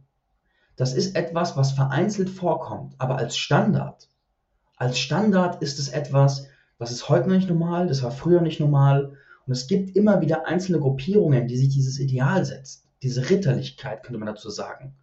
Das 0.78 0.94
ist 0.94 1.16
etwas, 1.16 1.58
was 1.58 1.72
vereinzelt 1.72 2.30
vorkommt, 2.30 2.94
aber 3.00 3.18
als 3.18 3.36
Standard. 3.36 4.08
Als 4.78 5.00
Standard 5.00 5.60
ist 5.64 5.80
es 5.80 5.90
etwas, 5.90 6.48
was 6.78 6.92
ist 6.92 7.10
heute 7.10 7.28
noch 7.28 7.36
nicht 7.36 7.50
normal, 7.50 7.88
das 7.88 8.04
war 8.04 8.12
früher 8.12 8.42
nicht 8.42 8.60
normal. 8.60 9.18
Und 9.48 9.54
es 9.54 9.66
gibt 9.66 9.96
immer 9.96 10.22
wieder 10.22 10.46
einzelne 10.46 10.80
Gruppierungen, 10.80 11.48
die 11.48 11.58
sich 11.58 11.70
dieses 11.70 12.00
Ideal 12.00 12.46
setzen. 12.46 12.84
Diese 13.02 13.28
Ritterlichkeit, 13.28 14.04
könnte 14.04 14.20
man 14.20 14.28
dazu 14.28 14.52
sagen. 14.52 14.94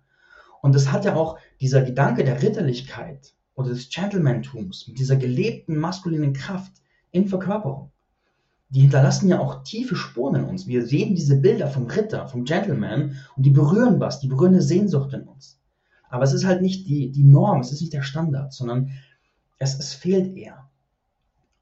Und 0.62 0.76
es 0.76 0.92
hat 0.92 1.04
ja 1.04 1.16
auch 1.16 1.38
dieser 1.60 1.82
Gedanke 1.82 2.22
der 2.22 2.40
Ritterlichkeit 2.40 3.34
oder 3.56 3.70
des 3.70 3.90
Gentlemantums 3.90 4.86
mit 4.86 5.00
dieser 5.00 5.16
gelebten 5.16 5.76
maskulinen 5.76 6.34
Kraft 6.34 6.72
in 7.10 7.26
Verkörperung. 7.26 7.90
Die 8.68 8.80
hinterlassen 8.80 9.28
ja 9.28 9.40
auch 9.40 9.64
tiefe 9.64 9.96
Spuren 9.96 10.36
in 10.36 10.44
uns. 10.44 10.68
Wir 10.68 10.86
sehen 10.86 11.16
diese 11.16 11.36
Bilder 11.36 11.66
vom 11.66 11.86
Ritter, 11.86 12.28
vom 12.28 12.44
Gentleman 12.44 13.16
und 13.36 13.44
die 13.44 13.50
berühren 13.50 13.98
was, 13.98 14.20
die 14.20 14.28
berühren 14.28 14.52
eine 14.52 14.62
Sehnsucht 14.62 15.12
in 15.12 15.22
uns. 15.22 15.58
Aber 16.14 16.22
es 16.22 16.32
ist 16.32 16.44
halt 16.44 16.62
nicht 16.62 16.86
die, 16.86 17.10
die 17.10 17.24
Norm, 17.24 17.58
es 17.58 17.72
ist 17.72 17.80
nicht 17.80 17.92
der 17.92 18.02
Standard, 18.02 18.52
sondern 18.52 18.90
es, 19.58 19.76
es 19.76 19.94
fehlt 19.94 20.36
eher. 20.36 20.70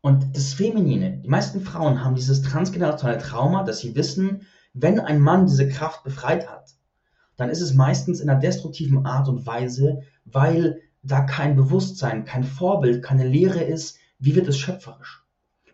Und 0.02 0.36
das 0.36 0.52
Feminine, 0.52 1.22
die 1.24 1.28
meisten 1.30 1.62
Frauen 1.62 2.04
haben 2.04 2.16
dieses 2.16 2.42
transgenerationale 2.42 3.16
Trauma, 3.16 3.62
dass 3.64 3.78
sie 3.78 3.94
wissen, 3.94 4.42
wenn 4.74 5.00
ein 5.00 5.20
Mann 5.20 5.46
diese 5.46 5.70
Kraft 5.70 6.04
befreit 6.04 6.50
hat, 6.50 6.74
dann 7.38 7.48
ist 7.48 7.62
es 7.62 7.72
meistens 7.72 8.20
in 8.20 8.28
einer 8.28 8.40
destruktiven 8.40 9.06
Art 9.06 9.26
und 9.26 9.46
Weise, 9.46 10.02
weil 10.26 10.82
da 11.02 11.22
kein 11.22 11.56
Bewusstsein, 11.56 12.26
kein 12.26 12.44
Vorbild, 12.44 13.02
keine 13.02 13.26
Lehre 13.26 13.62
ist, 13.62 13.96
wie 14.18 14.34
wird 14.34 14.48
es 14.48 14.58
schöpferisch. 14.58 15.24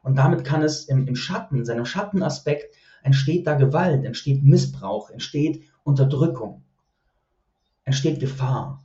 Und 0.04 0.14
damit 0.14 0.44
kann 0.44 0.62
es 0.62 0.84
im, 0.84 1.08
im 1.08 1.16
Schatten, 1.16 1.58
in 1.58 1.64
seinem 1.64 1.84
Schattenaspekt, 1.84 2.76
entsteht 3.02 3.48
da 3.48 3.54
Gewalt, 3.54 4.04
entsteht 4.04 4.44
Missbrauch, 4.44 5.10
entsteht 5.10 5.64
Unterdrückung 5.82 6.62
entsteht 7.88 8.20
Gefahr. 8.20 8.84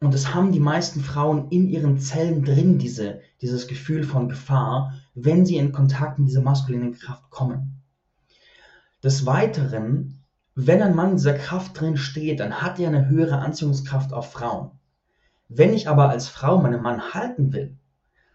Und 0.00 0.14
es 0.14 0.32
haben 0.32 0.52
die 0.52 0.60
meisten 0.60 1.00
Frauen 1.00 1.48
in 1.50 1.68
ihren 1.68 1.98
Zellen 1.98 2.44
drin, 2.44 2.78
diese, 2.78 3.20
dieses 3.40 3.66
Gefühl 3.66 4.04
von 4.04 4.28
Gefahr, 4.28 4.94
wenn 5.14 5.44
sie 5.44 5.56
in 5.56 5.72
Kontakt 5.72 6.20
mit 6.20 6.28
dieser 6.28 6.40
maskulinen 6.40 6.92
Kraft 6.92 7.30
kommen. 7.30 7.82
Des 9.02 9.26
Weiteren, 9.26 10.22
wenn 10.54 10.82
ein 10.82 10.94
Mann 10.94 11.16
dieser 11.16 11.34
Kraft 11.34 11.80
drin 11.80 11.96
steht, 11.96 12.38
dann 12.38 12.62
hat 12.62 12.78
er 12.78 12.88
eine 12.88 13.08
höhere 13.08 13.38
Anziehungskraft 13.38 14.12
auf 14.12 14.30
Frauen. 14.30 14.70
Wenn 15.48 15.74
ich 15.74 15.88
aber 15.88 16.08
als 16.08 16.28
Frau 16.28 16.58
meinen 16.58 16.82
Mann 16.82 17.14
halten 17.14 17.52
will, 17.52 17.76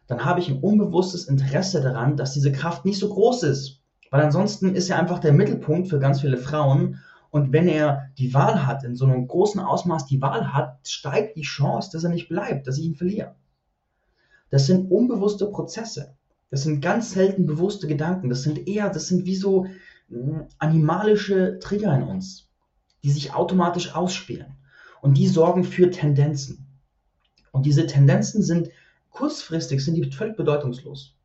dann 0.08 0.26
habe 0.26 0.42
ich 0.42 0.50
ein 0.50 0.60
unbewusstes 0.60 1.30
Interesse 1.30 1.80
daran, 1.82 2.18
dass 2.18 2.34
diese 2.34 2.52
Kraft 2.52 2.84
nicht 2.84 3.00
so 3.00 3.08
groß 3.08 3.44
ist. 3.44 3.82
Weil 4.12 4.22
ansonsten 4.22 4.76
ist 4.76 4.90
er 4.90 5.00
einfach 5.00 5.20
der 5.20 5.34
Mittelpunkt 5.34 5.88
für 5.88 6.00
ganz 6.00 6.20
viele 6.20 6.38
Frauen 6.38 7.00
und 7.38 7.54
wenn 7.54 7.68
er 7.68 8.10
die 8.18 8.34
Wahl 8.34 8.66
hat, 8.66 8.84
in 8.84 8.96
so 8.96 9.06
einem 9.06 9.28
großen 9.28 9.62
Ausmaß 9.62 10.08
die 10.08 10.22
Wahl 10.22 10.54
hat, 10.54 10.80
steigt 10.88 11.38
die 11.38 11.44
Chance, 11.44 11.92
dass 11.92 12.04
er 12.04 12.10
nicht 12.10 12.30
bleibt, 12.30 12.68
dass 12.68 12.78
ich 12.78 12.86
ihn 12.86 12.96
verliere. 12.96 13.36
Das 14.50 14.66
sind 14.66 14.92
unbewusste 14.92 15.46
Prozesse. 15.48 16.16
Das 16.50 16.64
sind 16.64 16.82
ganz 16.82 17.12
selten 17.12 17.46
bewusste 17.46 17.88
Gedanken. 17.88 18.30
Das 18.30 18.44
sind 18.44 18.68
eher, 18.68 18.90
das 18.90 19.08
sind 19.08 19.26
wie 19.26 19.36
so 19.36 19.68
hm, 20.10 20.48
animalische 20.58 21.60
Trigger 21.60 21.96
in 21.96 22.04
uns, 22.04 22.50
die 23.04 23.12
sich 23.12 23.34
automatisch 23.34 23.94
ausspielen. 23.94 24.56
Und 25.02 25.18
die 25.18 25.28
sorgen 25.28 25.64
für 25.64 25.92
Tendenzen. 25.92 26.66
Und 27.52 27.66
diese 27.66 27.86
Tendenzen 27.86 28.42
sind 28.42 28.70
kurzfristig, 29.12 29.84
sind 29.84 29.96
die 29.96 30.12
völlig 30.12 30.38
bedeutungslos. 30.38 31.16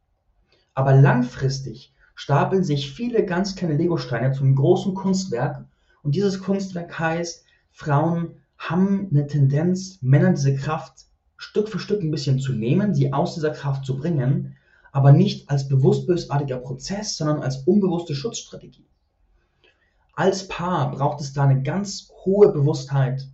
Aber 0.74 0.94
langfristig 0.94 1.94
stapeln 2.14 2.64
sich 2.64 2.92
viele 2.92 3.24
ganz 3.24 3.56
kleine 3.56 3.76
Legosteine 3.76 4.32
zum 4.32 4.54
großen 4.54 4.94
Kunstwerk 4.94 5.64
und 6.02 6.14
dieses 6.14 6.40
Kunstwerk 6.40 6.98
heißt, 6.98 7.44
Frauen 7.70 8.34
haben 8.58 9.08
eine 9.10 9.26
Tendenz, 9.26 9.98
Männern 10.02 10.34
diese 10.34 10.54
Kraft 10.54 11.06
Stück 11.36 11.68
für 11.68 11.80
Stück 11.80 12.02
ein 12.02 12.10
bisschen 12.10 12.38
zu 12.38 12.52
nehmen, 12.52 12.94
sie 12.94 13.12
aus 13.12 13.34
dieser 13.34 13.50
Kraft 13.50 13.84
zu 13.84 13.96
bringen, 13.96 14.56
aber 14.92 15.12
nicht 15.12 15.50
als 15.50 15.68
bewusst 15.68 16.06
bösartiger 16.06 16.58
Prozess, 16.58 17.16
sondern 17.16 17.40
als 17.40 17.64
unbewusste 17.66 18.14
Schutzstrategie. 18.14 18.86
Als 20.14 20.46
Paar 20.46 20.90
braucht 20.92 21.20
es 21.20 21.32
da 21.32 21.44
eine 21.44 21.62
ganz 21.62 22.12
hohe 22.24 22.52
Bewusstheit, 22.52 23.26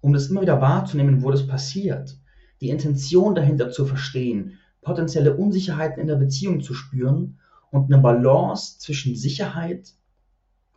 um 0.00 0.12
das 0.12 0.26
immer 0.26 0.42
wieder 0.42 0.60
wahrzunehmen, 0.60 1.22
wo 1.22 1.30
das 1.30 1.46
passiert, 1.46 2.18
die 2.60 2.70
Intention 2.70 3.34
dahinter 3.34 3.70
zu 3.70 3.86
verstehen, 3.86 4.58
potenzielle 4.82 5.36
Unsicherheiten 5.36 6.00
in 6.00 6.08
der 6.08 6.16
Beziehung 6.16 6.60
zu 6.60 6.74
spüren 6.74 7.38
und 7.70 7.92
eine 7.92 8.02
Balance 8.02 8.78
zwischen 8.78 9.16
Sicherheit 9.16 9.94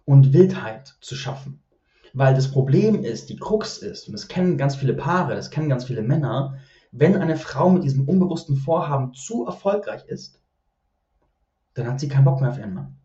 und 0.05 0.33
Wildheit 0.33 0.95
zu 1.01 1.15
schaffen. 1.15 1.61
Weil 2.13 2.35
das 2.35 2.51
Problem 2.51 3.03
ist, 3.03 3.29
die 3.29 3.37
Krux 3.37 3.77
ist, 3.77 4.07
und 4.07 4.13
das 4.13 4.27
kennen 4.27 4.57
ganz 4.57 4.75
viele 4.75 4.93
Paare, 4.93 5.35
das 5.35 5.49
kennen 5.49 5.69
ganz 5.69 5.85
viele 5.85 6.01
Männer, 6.01 6.57
wenn 6.91 7.15
eine 7.15 7.37
Frau 7.37 7.69
mit 7.69 7.83
diesem 7.83 8.07
unbewussten 8.07 8.57
Vorhaben 8.57 9.13
zu 9.13 9.45
erfolgreich 9.45 10.05
ist, 10.07 10.41
dann 11.73 11.87
hat 11.87 11.99
sie 11.99 12.09
keinen 12.09 12.25
Bock 12.25 12.41
mehr 12.41 12.49
auf 12.49 12.57
ihren 12.57 12.73
Mann. 12.73 12.97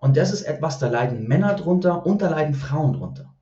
Und 0.00 0.16
das 0.16 0.32
ist 0.32 0.42
etwas, 0.42 0.78
da 0.78 0.88
leiden 0.88 1.26
Männer 1.26 1.54
drunter 1.54 2.04
und 2.04 2.20
da 2.20 2.28
leiden 2.28 2.54
Frauen 2.54 2.92
drunter. 2.92 3.32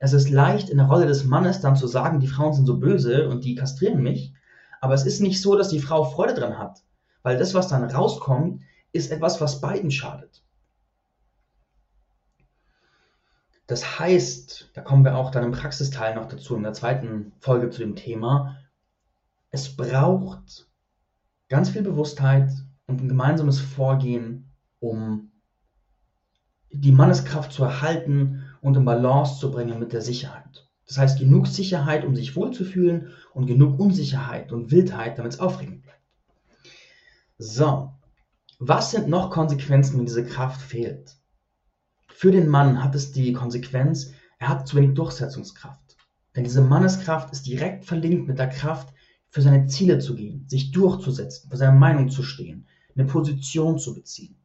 Es 0.00 0.12
ist 0.12 0.28
leicht 0.28 0.68
in 0.68 0.78
der 0.78 0.86
Rolle 0.86 1.06
des 1.06 1.24
Mannes 1.24 1.60
dann 1.60 1.76
zu 1.76 1.86
sagen, 1.86 2.20
die 2.20 2.26
Frauen 2.26 2.52
sind 2.52 2.66
so 2.66 2.78
böse 2.78 3.28
und 3.28 3.44
die 3.44 3.54
kastrieren 3.54 4.02
mich, 4.02 4.34
aber 4.80 4.94
es 4.94 5.06
ist 5.06 5.20
nicht 5.20 5.40
so, 5.40 5.56
dass 5.56 5.68
die 5.68 5.80
Frau 5.80 6.04
Freude 6.04 6.34
dran 6.34 6.58
hat, 6.58 6.82
weil 7.22 7.38
das, 7.38 7.54
was 7.54 7.68
dann 7.68 7.84
rauskommt, 7.84 8.62
ist 8.92 9.10
etwas, 9.12 9.40
was 9.40 9.60
beiden 9.60 9.90
schadet. 9.90 10.42
Das 13.70 14.00
heißt, 14.00 14.72
da 14.74 14.80
kommen 14.80 15.04
wir 15.04 15.14
auch 15.14 15.30
dann 15.30 15.44
im 15.44 15.52
Praxisteil 15.52 16.16
noch 16.16 16.26
dazu, 16.26 16.56
in 16.56 16.64
der 16.64 16.72
zweiten 16.72 17.30
Folge 17.38 17.70
zu 17.70 17.78
dem 17.78 17.94
Thema, 17.94 18.56
es 19.50 19.76
braucht 19.76 20.66
ganz 21.48 21.70
viel 21.70 21.82
Bewusstheit 21.82 22.50
und 22.88 23.00
ein 23.00 23.06
gemeinsames 23.06 23.60
Vorgehen, 23.60 24.50
um 24.80 25.30
die 26.72 26.90
Manneskraft 26.90 27.52
zu 27.52 27.62
erhalten 27.62 28.42
und 28.60 28.76
in 28.76 28.84
Balance 28.84 29.38
zu 29.38 29.52
bringen 29.52 29.78
mit 29.78 29.92
der 29.92 30.02
Sicherheit. 30.02 30.68
Das 30.88 30.98
heißt, 30.98 31.20
genug 31.20 31.46
Sicherheit, 31.46 32.04
um 32.04 32.16
sich 32.16 32.34
wohlzufühlen 32.34 33.12
und 33.34 33.46
genug 33.46 33.78
Unsicherheit 33.78 34.50
und 34.50 34.72
Wildheit, 34.72 35.16
damit 35.16 35.34
es 35.34 35.38
aufregend 35.38 35.82
bleibt. 35.82 36.02
So, 37.38 37.92
was 38.58 38.90
sind 38.90 39.06
noch 39.06 39.30
Konsequenzen, 39.30 39.98
wenn 39.98 40.06
diese 40.06 40.24
Kraft 40.24 40.60
fehlt? 40.60 41.19
Für 42.20 42.30
den 42.30 42.48
Mann 42.48 42.84
hat 42.84 42.94
es 42.94 43.12
die 43.12 43.32
Konsequenz, 43.32 44.12
er 44.38 44.50
hat 44.50 44.68
zu 44.68 44.76
wenig 44.76 44.92
Durchsetzungskraft. 44.92 45.96
Denn 46.36 46.44
diese 46.44 46.60
Manneskraft 46.60 47.32
ist 47.32 47.46
direkt 47.46 47.86
verlinkt 47.86 48.28
mit 48.28 48.38
der 48.38 48.50
Kraft, 48.50 48.92
für 49.30 49.40
seine 49.40 49.68
Ziele 49.68 50.00
zu 50.00 50.14
gehen, 50.14 50.44
sich 50.46 50.70
durchzusetzen, 50.70 51.48
für 51.48 51.56
seine 51.56 51.78
Meinung 51.78 52.10
zu 52.10 52.22
stehen, 52.22 52.66
eine 52.94 53.06
Position 53.06 53.78
zu 53.78 53.94
beziehen. 53.94 54.36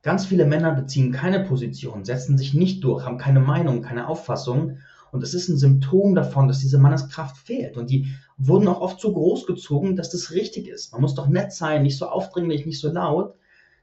Ganz 0.00 0.24
viele 0.24 0.46
Männer 0.46 0.72
beziehen 0.72 1.12
keine 1.12 1.40
Position, 1.44 2.06
setzen 2.06 2.38
sich 2.38 2.54
nicht 2.54 2.82
durch, 2.84 3.04
haben 3.04 3.18
keine 3.18 3.40
Meinung, 3.40 3.82
keine 3.82 4.08
Auffassung. 4.08 4.78
Und 5.10 5.22
es 5.22 5.34
ist 5.34 5.50
ein 5.50 5.58
Symptom 5.58 6.14
davon, 6.14 6.48
dass 6.48 6.60
diese 6.60 6.78
Manneskraft 6.78 7.36
fehlt. 7.36 7.76
Und 7.76 7.90
die 7.90 8.06
wurden 8.38 8.66
auch 8.68 8.80
oft 8.80 8.98
so 8.98 9.12
groß 9.12 9.46
gezogen, 9.46 9.94
dass 9.94 10.08
das 10.08 10.30
richtig 10.30 10.68
ist. 10.68 10.92
Man 10.92 11.02
muss 11.02 11.14
doch 11.14 11.28
nett 11.28 11.52
sein, 11.52 11.82
nicht 11.82 11.98
so 11.98 12.08
aufdringlich, 12.08 12.64
nicht 12.64 12.80
so 12.80 12.90
laut. 12.90 13.34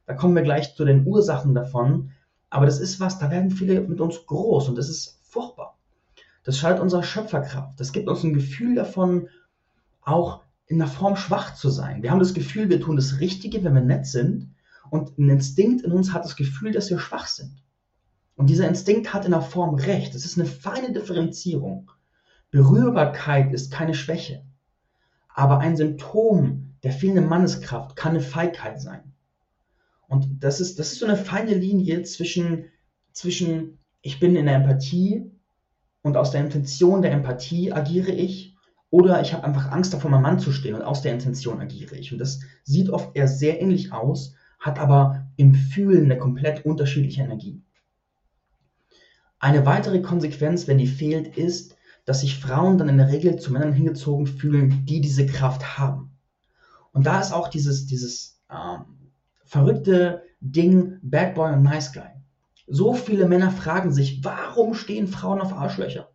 Da 0.07 0.15
kommen 0.15 0.33
wir 0.33 0.41
gleich 0.41 0.73
zu 0.73 0.85
den 0.85 1.05
Ursachen 1.05 1.53
davon. 1.53 2.13
Aber 2.49 2.65
das 2.65 2.79
ist 2.79 2.99
was, 2.99 3.19
da 3.19 3.29
werden 3.29 3.51
viele 3.51 3.81
mit 3.81 4.01
uns 4.01 4.25
groß 4.25 4.69
und 4.69 4.75
das 4.75 4.89
ist 4.89 5.19
furchtbar. 5.23 5.77
Das 6.43 6.57
schadet 6.57 6.79
unserer 6.79 7.03
Schöpferkraft. 7.03 7.79
Das 7.79 7.91
gibt 7.91 8.07
uns 8.07 8.23
ein 8.23 8.33
Gefühl 8.33 8.75
davon, 8.75 9.27
auch 10.01 10.41
in 10.65 10.79
der 10.79 10.87
Form 10.87 11.15
schwach 11.15 11.55
zu 11.55 11.69
sein. 11.69 12.01
Wir 12.01 12.11
haben 12.11 12.19
das 12.19 12.33
Gefühl, 12.33 12.69
wir 12.69 12.81
tun 12.81 12.95
das 12.95 13.19
Richtige, 13.19 13.63
wenn 13.63 13.73
wir 13.73 13.81
nett 13.81 14.05
sind. 14.05 14.55
Und 14.89 15.17
ein 15.17 15.29
Instinkt 15.29 15.83
in 15.83 15.91
uns 15.91 16.13
hat 16.13 16.25
das 16.25 16.35
Gefühl, 16.35 16.71
dass 16.71 16.89
wir 16.89 16.99
schwach 16.99 17.27
sind. 17.27 17.61
Und 18.35 18.49
dieser 18.49 18.67
Instinkt 18.67 19.13
hat 19.13 19.25
in 19.25 19.31
der 19.31 19.41
Form 19.41 19.75
recht. 19.75 20.15
Es 20.15 20.25
ist 20.25 20.39
eine 20.39 20.47
feine 20.47 20.93
Differenzierung. 20.93 21.91
Berührbarkeit 22.51 23.53
ist 23.53 23.71
keine 23.71 23.93
Schwäche. 23.93 24.43
Aber 25.35 25.59
ein 25.59 25.77
Symptom 25.77 26.73
der 26.83 26.93
fehlenden 26.93 27.27
Manneskraft 27.27 27.95
kann 27.95 28.11
eine 28.11 28.21
Feigheit 28.21 28.81
sein. 28.81 29.13
Und 30.09 30.43
das 30.43 30.59
ist, 30.59 30.79
das 30.79 30.91
ist 30.91 30.99
so 30.99 31.05
eine 31.05 31.15
feine 31.15 31.53
Linie 31.53 32.01
zwischen, 32.01 32.65
zwischen, 33.13 33.77
ich 34.01 34.19
bin 34.19 34.35
in 34.35 34.47
der 34.47 34.55
Empathie 34.55 35.31
und 36.01 36.17
aus 36.17 36.31
der 36.31 36.43
Intention 36.43 37.03
der 37.03 37.11
Empathie 37.11 37.71
agiere 37.71 38.11
ich 38.11 38.55
oder 38.89 39.21
ich 39.21 39.33
habe 39.33 39.43
einfach 39.43 39.71
Angst 39.71 39.93
davor, 39.93 40.09
meinem 40.09 40.23
Mann 40.23 40.39
zu 40.39 40.51
stehen 40.51 40.73
und 40.73 40.81
aus 40.81 41.03
der 41.03 41.13
Intention 41.13 41.61
agiere 41.61 41.95
ich. 41.95 42.11
Und 42.11 42.17
das 42.17 42.39
sieht 42.63 42.89
oft 42.89 43.15
eher 43.15 43.27
sehr 43.27 43.61
ähnlich 43.61 43.93
aus, 43.93 44.33
hat 44.59 44.79
aber 44.79 45.27
im 45.37 45.53
Fühlen 45.53 46.05
eine 46.05 46.17
komplett 46.17 46.65
unterschiedliche 46.65 47.21
Energie. 47.21 47.61
Eine 49.37 49.67
weitere 49.67 50.01
Konsequenz, 50.01 50.67
wenn 50.67 50.79
die 50.79 50.87
fehlt, 50.87 51.37
ist, 51.37 51.77
dass 52.05 52.21
sich 52.21 52.39
Frauen 52.39 52.79
dann 52.79 52.89
in 52.89 52.97
der 52.97 53.09
Regel 53.09 53.39
zu 53.39 53.53
Männern 53.53 53.73
hingezogen 53.73 54.25
fühlen, 54.25 54.87
die 54.87 55.01
diese 55.01 55.27
Kraft 55.27 55.77
haben. 55.77 56.17
Und 56.93 57.05
da 57.05 57.21
ist 57.21 57.31
auch 57.31 57.47
dieses, 57.47 57.85
dieses 57.85 58.41
ähm, 58.51 58.98
verrückte 59.49 60.21
Ding 60.41 60.99
Bad 61.01 61.33
Boy 61.33 61.53
und 61.53 61.63
Nice 61.63 61.91
Guy. 61.91 62.09
So 62.67 62.93
viele 62.93 63.27
Männer 63.27 63.49
fragen 63.49 63.91
sich, 63.91 64.23
warum 64.23 64.75
stehen 64.75 65.07
Frauen 65.07 65.41
auf 65.41 65.53
Arschlöcher? 65.53 66.11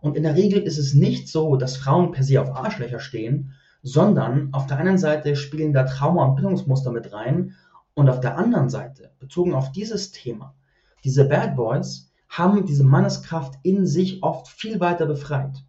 Und 0.00 0.16
in 0.16 0.22
der 0.22 0.36
Regel 0.36 0.62
ist 0.62 0.78
es 0.78 0.94
nicht 0.94 1.28
so, 1.28 1.56
dass 1.56 1.76
Frauen 1.76 2.12
per 2.12 2.22
se 2.22 2.40
auf 2.40 2.54
Arschlöcher 2.54 3.00
stehen, 3.00 3.52
sondern 3.82 4.50
auf 4.52 4.68
der 4.68 4.78
einen 4.78 4.96
Seite 4.96 5.34
spielen 5.34 5.72
da 5.72 5.82
Trauma 5.82 6.24
und 6.24 6.36
Bindungsmuster 6.36 6.92
mit 6.92 7.12
rein 7.12 7.56
und 7.94 8.08
auf 8.08 8.20
der 8.20 8.38
anderen 8.38 8.68
Seite, 8.68 9.10
bezogen 9.18 9.52
auf 9.52 9.72
dieses 9.72 10.12
Thema, 10.12 10.54
diese 11.02 11.24
Bad 11.24 11.56
Boys 11.56 12.12
haben 12.28 12.64
diese 12.64 12.84
Manneskraft 12.84 13.54
in 13.64 13.86
sich 13.86 14.22
oft 14.22 14.46
viel 14.46 14.78
weiter 14.78 15.06
befreit. 15.06 15.64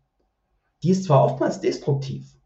Die 0.83 0.91
ist 0.91 1.05
zwar 1.05 1.23
oftmals 1.23 1.59
destruktiv, 1.59 2.36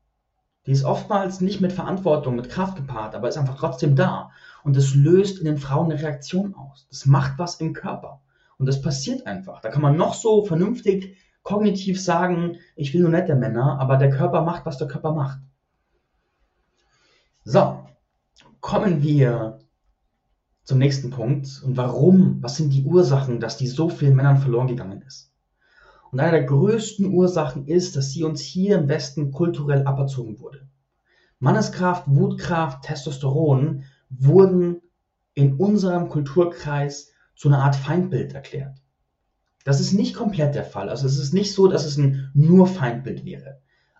die 0.66 0.72
ist 0.72 0.84
oftmals 0.84 1.42
nicht 1.42 1.60
mit 1.60 1.74
Verantwortung, 1.74 2.36
mit 2.36 2.50
Kraft 2.50 2.76
gepaart, 2.76 3.16
aber 3.16 3.28
ist 3.28 3.38
einfach 3.38 3.58
trotzdem 3.58 3.96
da. 3.96 4.32
Und 4.64 4.76
das 4.76 4.94
löst 4.94 5.40
in 5.40 5.46
den 5.46 5.58
Frauen 5.58 5.92
eine 5.92 6.02
Reaktion 6.02 6.54
aus. 6.54 6.88
Das 6.90 7.06
macht 7.06 7.40
was 7.40 7.56
im 7.56 7.74
Körper. 7.74 8.22
Und 8.58 8.68
das 8.68 8.82
passiert 8.82 9.26
einfach. 9.26 9.62
Da 9.62 9.70
kann 9.70 9.82
man 9.82 9.98
noch 9.98 10.14
so 10.14 10.46
vernünftig 10.46 11.18
kognitiv 11.42 12.00
sagen, 12.00 12.58
ich 12.76 12.94
will 12.94 13.02
nur 13.02 13.10
nette 13.10 13.36
Männer, 13.36 13.80
aber 13.80 13.98
der 13.98 14.12
Körper 14.12 14.44
macht, 14.44 14.66
was 14.68 14.78
der 14.78 14.88
Körper 14.88 15.14
macht. 15.14 15.40
So, 17.44 17.84
kommen 18.60 19.02
wir 19.02 19.60
zum 20.64 20.78
nächsten 20.78 21.10
Punkt. 21.10 21.64
Und 21.66 21.76
warum? 21.76 22.38
Was 22.42 22.58
sind 22.58 22.72
die 22.72 22.84
Ursachen, 22.84 23.40
dass 23.40 23.58
die 23.58 23.68
so 23.68 23.90
vielen 23.90 24.16
Männern 24.16 24.38
verloren 24.38 24.68
gegangen 24.68 25.02
ist? 25.02 25.31
Und 26.12 26.20
eine 26.20 26.32
der 26.32 26.44
größten 26.44 27.08
Ursachen 27.08 27.68
ist, 27.68 27.96
dass 27.96 28.12
sie 28.12 28.24
uns 28.24 28.42
hier 28.42 28.78
im 28.78 28.90
Westen 28.90 29.32
kulturell 29.32 29.88
aberzogen 29.88 30.40
wurde. 30.40 30.68
Manneskraft, 31.40 32.04
Wutkraft, 32.08 32.84
Testosteron 32.84 33.84
wurden 34.10 34.82
in 35.34 35.56
unserem 35.56 36.10
Kulturkreis 36.10 37.12
zu 37.36 37.48
einer 37.48 37.64
Art 37.64 37.76
Feindbild 37.76 38.34
erklärt. 38.34 38.78
Das 39.64 39.80
ist 39.80 39.94
nicht 39.94 40.16
komplett 40.16 40.56
der 40.56 40.66
Fall. 40.66 40.90
Also 40.90 41.08
es 41.08 41.18
ist 41.18 41.34
nicht 41.34 41.54
so, 41.54 41.68
dass 41.68 41.86
es 41.86 41.98
ein 41.98 42.30
nur 42.34 42.68
Feindbild 42.68 43.26
wäre. 43.26 43.60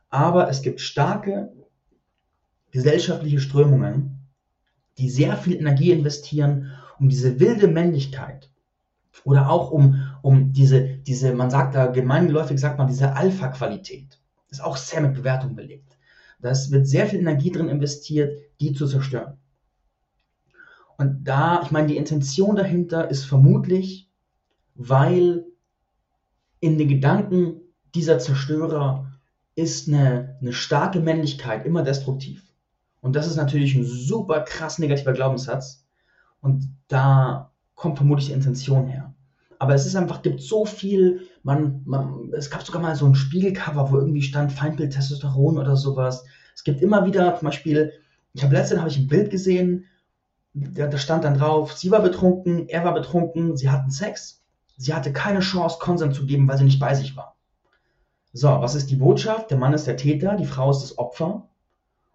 Aber 0.10 0.50
es 0.50 0.62
gibt 0.62 0.82
starke 0.82 1.54
gesellschaftliche 2.72 3.40
Strömungen, 3.40 4.28
die 4.98 5.10
sehr 5.10 5.38
viel 5.38 5.56
Energie 5.56 5.92
investieren, 5.92 6.72
um 7.00 7.10
diese 7.10 7.40
wilde 7.40 7.68
Männlichkeit 7.68 8.52
oder 9.24 9.50
auch 9.50 9.72
um, 9.72 10.04
um 10.22 10.54
diese, 10.54 10.98
diese, 10.98 11.34
man 11.34 11.50
sagt 11.50 11.76
da 11.76 11.88
gemeinläufig, 11.88 12.60
sagt 12.60 12.78
man, 12.78 12.88
diese 12.88 13.16
Alpha-Qualität. 13.16 14.20
Ist 14.50 14.64
auch 14.64 14.78
sehr 14.78 15.02
mit 15.02 15.14
Bewertung 15.14 15.56
belegt. 15.56 15.98
Da 16.42 16.50
wird 16.50 16.88
sehr 16.88 17.08
viel 17.08 17.20
Energie 17.20 17.52
drin 17.52 17.70
investiert, 17.70 18.38
die 18.60 18.74
zu 18.74 18.88
zerstören. 18.88 19.38
Und 20.98 21.24
da, 21.24 21.62
ich 21.64 21.72
meine, 21.72 21.88
die 21.88 21.98
Intention 21.98 22.56
dahinter 22.56 23.10
ist 23.10 23.26
vermutlich, 23.26 24.10
weil 24.76 25.46
in 26.60 26.78
den 26.78 26.88
Gedanken 26.88 27.62
dieser 27.96 28.20
Zerstörer 28.20 29.12
ist 29.56 29.88
eine, 29.88 30.38
eine 30.42 30.54
starke 30.54 31.00
Männlichkeit 31.00 31.66
immer 31.66 31.84
destruktiv. 31.84 32.44
Und 33.02 33.16
das 33.16 33.28
ist 33.28 33.36
natürlich 33.36 33.76
ein 33.76 33.84
super 33.84 34.42
krass 34.42 34.80
negativer 34.80 35.14
Glaubenssatz. 35.14 35.86
Und 36.40 36.76
da 36.88 37.52
kommt 37.76 37.98
vermutlich 37.98 38.28
die 38.28 38.34
Intention 38.34 38.88
her. 38.88 39.14
Aber 39.62 39.76
es 39.76 39.86
ist 39.86 39.96
einfach, 39.96 40.24
gibt 40.24 40.42
so 40.42 40.66
viel, 40.66 41.28
man, 41.44 41.84
man, 41.86 42.34
es 42.34 42.50
gab 42.50 42.64
sogar 42.64 42.82
mal 42.82 42.96
so 42.96 43.06
ein 43.06 43.14
Spiegelcover, 43.14 43.92
wo 43.92 44.00
irgendwie 44.00 44.24
stand 44.24 44.52
Feindbild 44.52 44.92
Testosteron 44.92 45.60
oder 45.60 45.76
sowas. 45.76 46.26
Es 46.56 46.64
gibt 46.64 46.82
immer 46.82 47.06
wieder, 47.06 47.38
zum 47.38 47.46
Beispiel, 47.46 47.92
ich 48.34 48.44
habe 48.44 48.56
letztens 48.56 48.80
habe 48.80 48.90
ich 48.90 48.98
ein 48.98 49.08
Bild 49.08 49.30
gesehen, 49.30 49.86
da, 50.56 50.88
da 50.88 50.98
stand 50.98 51.26
dann 51.26 51.38
drauf, 51.38 51.74
sie 51.74 51.92
war 51.92 52.02
betrunken, 52.02 52.70
er 52.70 52.84
war 52.86 52.96
betrunken, 52.96 53.56
sie 53.56 53.70
hatten 53.70 53.92
Sex. 53.92 54.42
Sie 54.78 54.96
hatte 54.96 55.14
keine 55.14 55.42
Chance, 55.42 55.78
Konsent 55.80 56.16
zu 56.16 56.26
geben, 56.26 56.48
weil 56.48 56.58
sie 56.58 56.64
nicht 56.64 56.80
bei 56.80 56.96
sich 56.96 57.16
war. 57.16 57.36
So, 58.34 58.48
was 58.48 58.74
ist 58.74 58.90
die 58.90 58.96
Botschaft? 58.96 59.52
Der 59.52 59.60
Mann 59.60 59.76
ist 59.76 59.86
der 59.86 59.96
Täter, 59.96 60.38
die 60.38 60.46
Frau 60.48 60.72
ist 60.72 60.82
das 60.82 60.98
Opfer. 60.98 61.50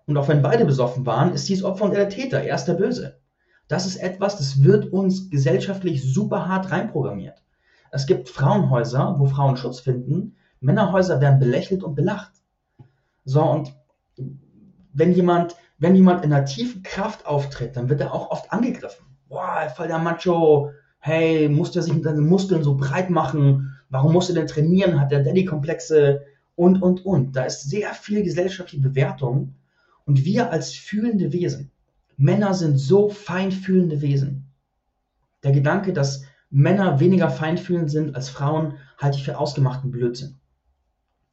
Und 0.07 0.17
auch 0.17 0.27
wenn 0.27 0.43
beide 0.43 0.65
besoffen 0.65 1.07
waren, 1.07 1.33
ist 1.33 1.49
dies 1.49 1.63
Opfer 1.63 1.85
und 1.85 1.93
er 1.93 2.07
der 2.07 2.09
Täter, 2.09 2.43
er 2.43 2.57
ist 2.57 2.65
der 2.65 2.75
Böse. 2.75 3.21
Das 3.69 3.87
ist 3.87 3.97
etwas, 3.97 4.37
das 4.37 4.63
wird 4.63 4.93
uns 4.93 5.31
gesellschaftlich 5.31 6.03
super 6.03 6.49
hart 6.49 6.71
reinprogrammiert. 6.71 7.43
Es 7.91 8.07
gibt 8.07 8.29
Frauenhäuser, 8.29 9.17
wo 9.19 9.27
Frauen 9.27 9.57
Schutz 9.57 9.81
finden, 9.81 10.37
Männerhäuser 10.61 11.21
werden 11.21 11.39
belächelt 11.39 11.83
und 11.83 11.95
belacht. 11.95 12.33
So, 13.25 13.43
und 13.43 13.75
wenn 14.93 15.13
jemand, 15.13 15.57
wenn 15.79 15.95
jemand 15.95 16.25
in 16.25 16.33
einer 16.33 16.45
tiefen 16.45 16.83
Kraft 16.83 17.27
auftritt, 17.27 17.77
dann 17.77 17.89
wird 17.89 18.01
er 18.01 18.13
auch 18.15 18.31
oft 18.31 18.53
angegriffen. 18.53 19.07
Boah, 19.29 19.69
voll 19.75 19.89
der 19.89 19.99
Macho, 19.99 20.71
hey, 20.99 21.49
muss 21.49 21.73
der 21.73 21.83
sich 21.83 21.93
mit 21.93 22.05
seinen 22.05 22.27
Muskeln 22.27 22.63
so 22.63 22.77
breit 22.77 23.11
machen? 23.11 23.77
Warum 23.89 24.13
muss 24.13 24.29
er 24.29 24.37
denn 24.37 24.47
trainieren? 24.47 25.01
Hat 25.01 25.11
der 25.11 25.23
Daddy-Komplexe? 25.23 26.23
Und, 26.55 26.83
und, 26.83 27.05
und. 27.05 27.37
Da 27.37 27.45
ist 27.45 27.69
sehr 27.69 27.93
viel 27.93 28.23
gesellschaftliche 28.23 28.83
Bewertung. 28.83 29.55
Und 30.05 30.25
wir 30.25 30.51
als 30.51 30.73
fühlende 30.73 31.33
Wesen, 31.33 31.71
Männer 32.17 32.55
sind 32.55 32.79
so 32.79 33.09
feinfühlende 33.09 34.01
Wesen. 34.01 34.53
Der 35.43 35.53
Gedanke, 35.53 35.93
dass 35.93 36.25
Männer 36.51 36.99
weniger 36.99 37.29
feinfühlend 37.29 37.91
sind 37.91 38.15
als 38.15 38.31
Frauen, 38.31 38.75
halte 38.99 39.19
ich 39.19 39.25
für 39.25 39.39
ausgemachten 39.39 39.91
Blödsinn. 39.91 40.37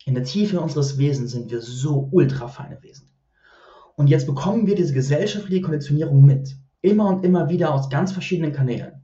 In 0.05 0.15
der 0.15 0.25
Tiefe 0.25 0.59
unseres 0.59 0.97
Wesens 0.97 1.31
sind 1.31 1.49
wir 1.49 1.61
so 1.61 2.09
ultra 2.11 2.49
feine 2.49 2.81
Wesen. 2.83 3.09
Und 3.95 4.07
jetzt 4.07 4.25
bekommen 4.25 4.67
wir 4.67 4.75
diese 4.75 4.93
gesellschaftliche 4.93 5.61
Konditionierung 5.61 6.25
mit. 6.25 6.57
Immer 6.81 7.07
und 7.07 7.23
immer 7.23 7.47
wieder 7.47 7.73
aus 7.73 7.89
ganz 7.89 8.11
verschiedenen 8.11 8.51
Kanälen. 8.51 9.03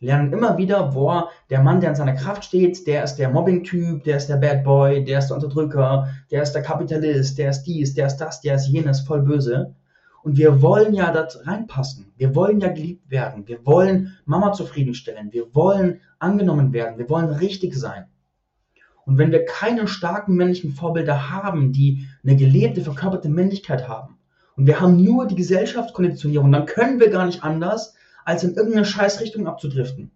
Lernen 0.00 0.32
immer 0.32 0.58
wieder, 0.58 0.92
boah, 0.92 1.30
der 1.50 1.62
Mann, 1.62 1.80
der 1.80 1.90
in 1.90 1.96
seiner 1.96 2.14
Kraft 2.14 2.44
steht, 2.44 2.86
der 2.86 3.02
ist 3.02 3.16
der 3.16 3.30
Mobbing-Typ, 3.30 4.04
der 4.04 4.18
ist 4.18 4.28
der 4.28 4.36
Bad 4.36 4.62
Boy, 4.62 5.04
der 5.04 5.20
ist 5.20 5.28
der 5.28 5.36
Unterdrücker, 5.36 6.08
der 6.30 6.42
ist 6.42 6.52
der 6.52 6.62
Kapitalist, 6.62 7.38
der 7.38 7.50
ist 7.50 7.62
dies, 7.62 7.94
der 7.94 8.06
ist 8.06 8.18
das, 8.18 8.40
der 8.42 8.56
ist 8.56 8.68
jenes, 8.68 9.00
voll 9.00 9.22
böse. 9.22 9.74
Und 10.28 10.36
wir 10.36 10.60
wollen 10.60 10.92
ja 10.92 11.10
dort 11.10 11.46
reinpassen. 11.46 12.12
Wir 12.18 12.34
wollen 12.34 12.60
ja 12.60 12.68
geliebt 12.68 13.10
werden. 13.10 13.48
Wir 13.48 13.64
wollen 13.64 14.14
Mama 14.26 14.52
zufriedenstellen. 14.52 15.32
Wir 15.32 15.54
wollen 15.54 16.02
angenommen 16.18 16.74
werden. 16.74 16.98
Wir 16.98 17.08
wollen 17.08 17.30
richtig 17.30 17.74
sein. 17.74 18.04
Und 19.06 19.16
wenn 19.16 19.32
wir 19.32 19.46
keine 19.46 19.88
starken 19.88 20.34
männlichen 20.34 20.72
Vorbilder 20.72 21.30
haben, 21.30 21.72
die 21.72 22.06
eine 22.22 22.36
gelebte, 22.36 22.82
verkörperte 22.82 23.30
Männlichkeit 23.30 23.88
haben, 23.88 24.18
und 24.54 24.66
wir 24.66 24.82
haben 24.82 25.02
nur 25.02 25.26
die 25.26 25.34
Gesellschaftskonditionierung, 25.34 26.52
dann 26.52 26.66
können 26.66 27.00
wir 27.00 27.08
gar 27.08 27.24
nicht 27.24 27.42
anders, 27.42 27.94
als 28.26 28.44
in 28.44 28.52
irgendeine 28.52 28.84
Scheißrichtung 28.84 29.46
abzudriften. 29.46 30.10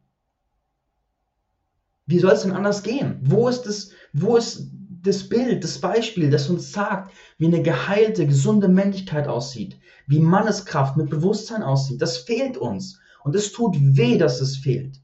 Wie 2.05 2.19
soll 2.19 2.33
es 2.33 2.43
denn 2.43 2.53
anders 2.53 2.83
gehen? 2.83 3.19
Wo 3.23 3.49
ist 3.49 3.63
das, 3.63 3.93
wo 4.13 4.37
ist 4.37 4.71
das 5.03 5.29
Bild, 5.29 5.65
das 5.65 5.79
Beispiel, 5.79 6.31
das 6.31 6.49
uns 6.49 6.73
sagt, 6.73 7.13
wie 7.39 7.47
eine 7.47 7.63
geheilte, 7.63 8.27
gesunde 8.27 8.69
Männlichkeit 8.69 9.29
aussieht, 9.29 9.79
wie 10.07 10.21
Manneskraft 10.21 10.97
mit 10.97 11.11
Bewusstsein 11.11 11.63
aussieht? 11.63 12.01
Das 12.01 12.19
fehlt 12.19 12.57
uns. 12.57 13.01
Und 13.25 13.35
es 13.37 13.53
tut 13.53 13.77
weh, 13.79 14.19
dass 14.19 14.41
es 14.41 14.57
fehlt 14.57 15.03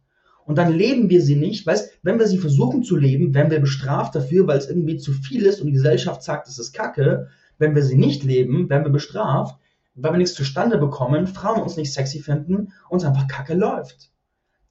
und 0.49 0.57
dann 0.57 0.73
leben 0.73 1.11
wir 1.11 1.21
sie 1.21 1.37
nicht. 1.37 1.67
Weißt, 1.67 1.91
wenn 2.03 2.19
wir 2.19 2.27
sie 2.27 2.39
versuchen 2.39 2.83
zu 2.83 2.97
leben, 2.97 3.35
werden 3.35 3.51
wir 3.51 3.61
bestraft 3.61 4.15
dafür, 4.15 4.47
weil 4.47 4.57
es 4.57 4.67
irgendwie 4.67 4.97
zu 4.97 5.13
viel 5.13 5.45
ist 5.45 5.61
und 5.61 5.67
die 5.67 5.75
Gesellschaft 5.75 6.23
sagt, 6.23 6.49
es 6.49 6.59
ist 6.59 6.73
Kacke. 6.73 7.29
Wenn 7.59 7.75
wir 7.75 7.83
sie 7.83 7.99
nicht 7.99 8.25
leben, 8.25 8.71
werden 8.71 8.85
wir 8.85 8.91
bestraft, 8.91 9.61
weil 9.95 10.15
wir 10.15 10.17
nichts 10.17 10.35
zustande 10.35 10.79
bekommen, 10.79 11.27
Frauen 11.27 11.61
uns 11.61 11.77
nicht 11.77 11.93
sexy 11.93 12.21
finden 12.21 12.73
und 12.89 12.97
es 12.97 13.05
einfach 13.05 13.29
Kacke 13.29 13.53
läuft. 13.53 14.11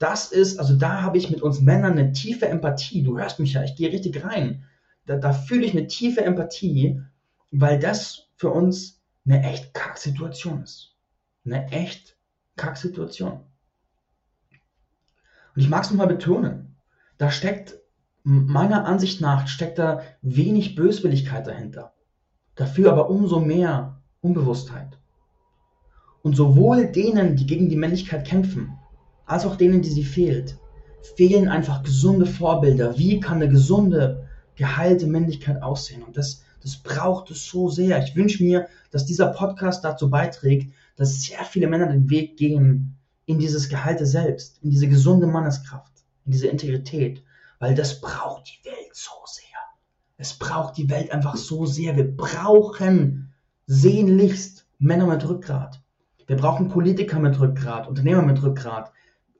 Das 0.00 0.32
ist, 0.32 0.58
also 0.58 0.74
da 0.74 1.02
habe 1.02 1.16
ich 1.16 1.30
mit 1.30 1.42
uns 1.42 1.60
Männern 1.60 1.92
eine 1.92 2.10
tiefe 2.10 2.48
Empathie. 2.48 3.04
Du 3.04 3.16
hörst 3.16 3.38
mich 3.38 3.52
ja, 3.52 3.62
ich 3.62 3.76
gehe 3.76 3.92
richtig 3.92 4.24
rein. 4.24 4.64
Da, 5.08 5.16
da 5.16 5.32
fühle 5.32 5.64
ich 5.64 5.72
eine 5.72 5.86
tiefe 5.86 6.22
Empathie, 6.22 7.02
weil 7.50 7.78
das 7.78 8.28
für 8.36 8.50
uns 8.50 9.00
eine 9.26 9.42
echt 9.42 9.72
Kacksituation 9.72 10.62
ist. 10.62 10.94
Eine 11.44 11.70
echt 11.72 12.16
Kacksituation. 12.56 13.40
Und 15.54 15.62
ich 15.62 15.70
mag 15.70 15.82
es 15.82 15.90
nochmal 15.90 16.06
betonen, 16.06 16.76
da 17.16 17.30
steckt 17.30 17.78
meiner 18.22 18.84
Ansicht 18.84 19.22
nach 19.22 19.48
steckt 19.48 19.78
da 19.78 20.02
wenig 20.20 20.74
Böswilligkeit 20.74 21.46
dahinter. 21.46 21.94
Dafür 22.54 22.92
aber 22.92 23.08
umso 23.08 23.40
mehr 23.40 24.02
Unbewusstheit. 24.20 24.98
Und 26.22 26.36
sowohl 26.36 26.92
denen, 26.92 27.36
die 27.36 27.46
gegen 27.46 27.70
die 27.70 27.76
Männlichkeit 27.76 28.26
kämpfen, 28.26 28.78
als 29.24 29.46
auch 29.46 29.56
denen, 29.56 29.80
die 29.80 29.88
sie 29.88 30.04
fehlt, 30.04 30.58
fehlen 31.16 31.48
einfach 31.48 31.82
gesunde 31.82 32.26
Vorbilder. 32.26 32.98
Wie 32.98 33.20
kann 33.20 33.36
eine 33.36 33.48
gesunde, 33.48 34.27
geheilte 34.58 35.06
Männlichkeit 35.06 35.62
aussehen? 35.62 36.02
Und 36.02 36.18
das, 36.18 36.42
das 36.62 36.76
braucht 36.76 37.30
es 37.30 37.46
so 37.46 37.70
sehr. 37.70 38.02
Ich 38.04 38.14
wünsche 38.14 38.42
mir, 38.42 38.68
dass 38.90 39.06
dieser 39.06 39.28
Podcast 39.28 39.84
dazu 39.84 40.10
beiträgt, 40.10 40.74
dass 40.96 41.22
sehr 41.22 41.44
viele 41.44 41.68
Männer 41.68 41.86
den 41.86 42.10
Weg 42.10 42.36
gehen, 42.36 42.94
in 43.24 43.38
dieses 43.38 43.68
Gehalte 43.68 44.06
selbst, 44.06 44.58
in 44.62 44.70
diese 44.70 44.88
gesunde 44.88 45.26
Manneskraft, 45.26 45.92
in 46.24 46.32
diese 46.32 46.48
Integrität, 46.48 47.22
weil 47.58 47.74
das 47.74 48.00
braucht 48.00 48.48
die 48.48 48.66
Welt 48.66 48.94
so 48.94 49.12
sehr. 49.26 49.44
Es 50.16 50.34
braucht 50.34 50.76
die 50.76 50.88
Welt 50.90 51.12
einfach 51.12 51.36
so 51.36 51.66
sehr. 51.66 51.94
Wir 51.94 52.16
brauchen 52.16 53.32
sehnlichst 53.66 54.66
Männer 54.78 55.06
mit 55.06 55.28
Rückgrat. 55.28 55.80
Wir 56.26 56.36
brauchen 56.36 56.68
Politiker 56.68 57.18
mit 57.18 57.38
Rückgrat, 57.38 57.86
Unternehmer 57.86 58.22
mit 58.22 58.42
Rückgrat, 58.42 58.92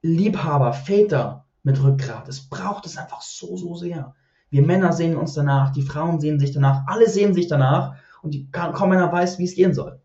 Liebhaber, 0.03 0.73
Väter 0.73 1.47
mit 1.63 1.83
Rückgrat. 1.83 2.29
Es 2.29 2.41
braucht 2.41 2.87
es 2.87 2.97
einfach 2.97 3.23
so, 3.23 3.57
so 3.57 3.75
sehr. 3.75 4.15
Wir 4.51 4.63
Männer 4.63 4.93
sehen 4.93 5.17
uns 5.17 5.35
danach, 5.35 5.73
die 5.73 5.83
Frauen 5.83 6.21
sehen 6.21 6.39
sich 6.39 6.53
danach, 6.53 6.87
alle 6.87 7.09
sehen 7.09 7.35
sich 7.35 7.49
danach 7.49 7.97
und 8.23 8.33
die, 8.33 8.51
kaum 8.51 8.93
einer 8.93 9.13
weiß, 9.13 9.39
wie 9.39 9.45
es 9.45 9.55
gehen 9.55 9.75
soll. 9.75 10.01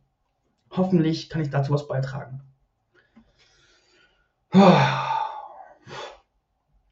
Hoffentlich 0.72 1.30
kann 1.30 1.42
ich 1.42 1.50
dazu 1.50 1.74
was 1.74 1.88
beitragen. 1.88 2.42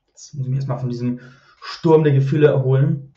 Jetzt 0.08 0.34
muss 0.34 0.46
ich 0.46 0.50
mich 0.50 0.56
erstmal 0.58 0.80
von 0.80 0.90
diesem 0.90 1.20
Sturm 1.62 2.04
der 2.04 2.14
Gefühle 2.14 2.48
erholen. 2.48 3.14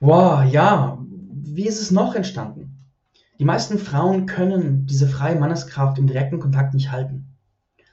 Wow, 0.00 0.44
ja, 0.44 0.98
wie 1.06 1.66
ist 1.66 1.80
es 1.80 1.90
noch 1.90 2.14
entstanden? 2.14 2.78
Die 3.38 3.44
meisten 3.44 3.78
Frauen 3.78 4.26
können 4.26 4.86
diese 4.86 5.08
freie 5.08 5.36
Manneskraft 5.36 5.98
im 5.98 6.06
direkten 6.06 6.38
Kontakt 6.38 6.74
nicht 6.74 6.90
halten. 6.92 7.31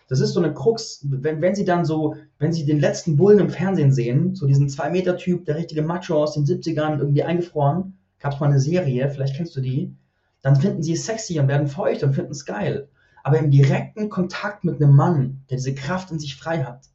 Das 0.10 0.20
ist 0.22 0.34
so 0.34 0.42
eine 0.42 0.54
Krux, 0.54 1.06
wenn, 1.08 1.40
wenn 1.40 1.54
sie 1.54 1.66
dann 1.66 1.86
so, 1.86 2.16
wenn 2.40 2.52
sie 2.52 2.66
den 2.66 2.80
letzten 2.80 3.16
Bullen 3.16 3.40
im 3.40 3.50
Fernsehen 3.52 3.94
sehen, 3.94 4.36
so 4.36 4.48
diesen 4.48 4.68
2-Meter-Typ, 4.68 5.46
der 5.46 5.56
richtige 5.56 5.84
Macho 5.84 6.24
aus 6.24 6.34
den 6.34 6.46
70ern, 6.46 6.98
irgendwie 6.98 7.24
eingefroren, 7.24 7.94
gab 8.20 8.34
es 8.34 8.40
mal 8.40 8.48
eine 8.48 8.60
Serie, 8.60 9.10
vielleicht 9.12 9.36
kennst 9.36 9.56
du 9.56 9.62
die, 9.62 9.96
dann 10.42 10.56
finden 10.56 10.82
sie 10.82 10.94
es 10.94 11.06
sexy 11.06 11.40
und 11.40 11.48
werden 11.48 11.68
feucht 11.68 12.04
und 12.04 12.14
finden 12.14 12.32
es 12.32 12.46
geil. 12.46 12.90
Aber 13.24 13.38
im 13.38 13.52
direkten 13.52 14.10
Kontakt 14.10 14.64
mit 14.64 14.82
einem 14.82 14.96
Mann, 14.96 15.44
der 15.50 15.58
diese 15.58 15.76
Kraft 15.76 16.10
in 16.12 16.20
sich 16.20 16.36
frei 16.36 16.64
hat, 16.64 16.90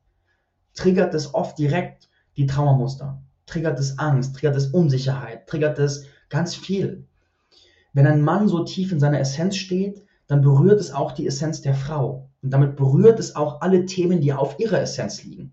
triggert 0.75 1.15
es 1.15 1.35
oft 1.35 1.57
direkt 1.57 2.09
die 2.37 2.47
Traumamuster, 2.47 3.23
triggert 3.47 3.79
es 3.79 3.97
Angst, 4.01 4.35
triggert 4.35 4.57
es 4.57 4.67
Unsicherheit, 4.67 5.47
triggert 5.47 5.79
es 5.79 6.07
ganz 6.31 6.57
viel. 6.57 7.05
Wenn 7.93 8.09
ein 8.09 8.23
Mann 8.23 8.49
so 8.49 8.65
tief 8.65 8.91
in 8.91 8.99
seiner 8.99 9.21
Essenz 9.21 9.57
steht, 9.57 10.05
dann 10.35 10.43
berührt 10.43 10.81
es 10.81 10.93
auch 10.93 11.13
die 11.13 11.29
Essenz 11.29 11.61
der 11.63 11.75
Frau. 11.75 12.29
Und 12.43 12.51
damit 12.51 12.75
berührt 12.75 13.21
es 13.21 13.37
auch 13.37 13.61
alle 13.61 13.87
Themen, 13.87 14.21
die 14.21 14.33
auf 14.33 14.59
ihrer 14.59 14.81
Essenz 14.81 15.23
liegen. 15.23 15.53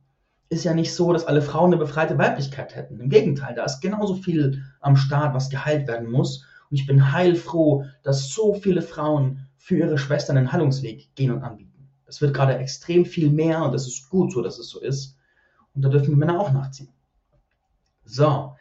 Ist 0.49 0.63
ja 0.63 0.73
nicht 0.73 0.95
so, 0.95 1.13
dass 1.13 1.27
alle 1.27 1.43
Frauen 1.43 1.67
eine 1.67 1.77
befreite 1.77 2.17
Weiblichkeit 2.17 2.75
hätten. 2.75 2.99
Im 2.99 3.07
Gegenteil, 3.07 3.53
da 3.53 3.63
ist 3.63 3.81
genauso 3.81 4.15
viel 4.15 4.63
am 4.79 4.95
Start, 4.95 5.35
was 5.35 5.51
geheilt 5.51 5.87
werden 5.87 6.09
muss. 6.09 6.47
Und 6.71 6.77
ich 6.77 6.87
bin 6.87 7.11
heilfroh, 7.11 7.85
dass 8.01 8.29
so 8.33 8.55
viele 8.55 8.81
Frauen 8.81 9.45
für 9.59 9.77
ihre 9.77 9.99
Schwestern 9.99 10.35
den 10.35 10.51
Heilungsweg 10.51 11.13
gehen 11.13 11.29
und 11.29 11.43
anbieten. 11.43 11.87
Es 12.07 12.19
wird 12.19 12.33
gerade 12.33 12.57
extrem 12.57 13.05
viel 13.05 13.29
mehr 13.29 13.63
und 13.63 13.75
es 13.75 13.85
ist 13.85 14.09
gut 14.09 14.31
so, 14.33 14.41
dass 14.41 14.57
es 14.57 14.67
so 14.67 14.79
ist. 14.79 15.15
Und 15.75 15.83
da 15.83 15.89
dürfen 15.89 16.09
die 16.09 16.19
Männer 16.19 16.39
auch 16.39 16.51
nachziehen. 16.51 16.89
So, 18.03 18.55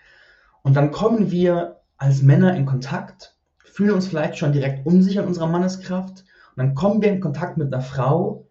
und 0.60 0.74
dann 0.76 0.90
kommen 0.90 1.30
wir 1.30 1.80
als 1.96 2.20
Männer 2.20 2.54
in 2.56 2.66
Kontakt, 2.66 3.39
fühlen 3.80 3.94
uns 3.94 4.08
vielleicht 4.08 4.36
schon 4.36 4.52
direkt 4.52 4.84
unsicher 4.84 5.22
in 5.22 5.28
unserer 5.28 5.46
Manneskraft 5.46 6.26
und 6.50 6.56
dann 6.58 6.74
kommen 6.74 7.00
wir 7.00 7.10
in 7.10 7.22
Kontakt 7.22 7.56
mit 7.56 7.72
einer 7.72 7.82
Frau, 7.82 8.46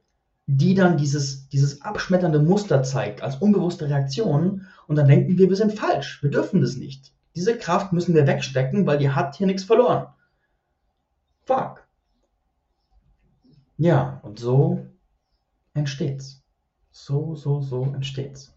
die 0.47 0.73
dann 0.73 0.97
dieses, 0.97 1.47
dieses 1.49 1.83
abschmetternde 1.83 2.39
Muster 2.39 2.81
zeigt 2.81 3.21
als 3.21 3.35
unbewusste 3.35 3.87
Reaktion 3.87 4.65
und 4.87 4.95
dann 4.95 5.07
denken 5.07 5.37
wir, 5.37 5.47
wir 5.47 5.55
sind 5.55 5.73
falsch, 5.73 6.23
wir 6.23 6.31
dürfen 6.31 6.61
das 6.61 6.77
nicht. 6.77 7.13
Diese 7.35 7.55
Kraft 7.55 7.93
müssen 7.93 8.15
wir 8.15 8.25
wegstecken, 8.25 8.87
weil 8.87 8.97
die 8.97 9.11
hat 9.11 9.35
hier 9.35 9.45
nichts 9.45 9.63
verloren. 9.63 10.07
Fuck. 11.45 11.87
Ja, 13.77 14.19
und 14.23 14.39
so 14.39 14.83
entsteht's. 15.75 16.41
So, 16.89 17.35
so, 17.35 17.61
so 17.61 17.83
entsteht's. 17.93 18.51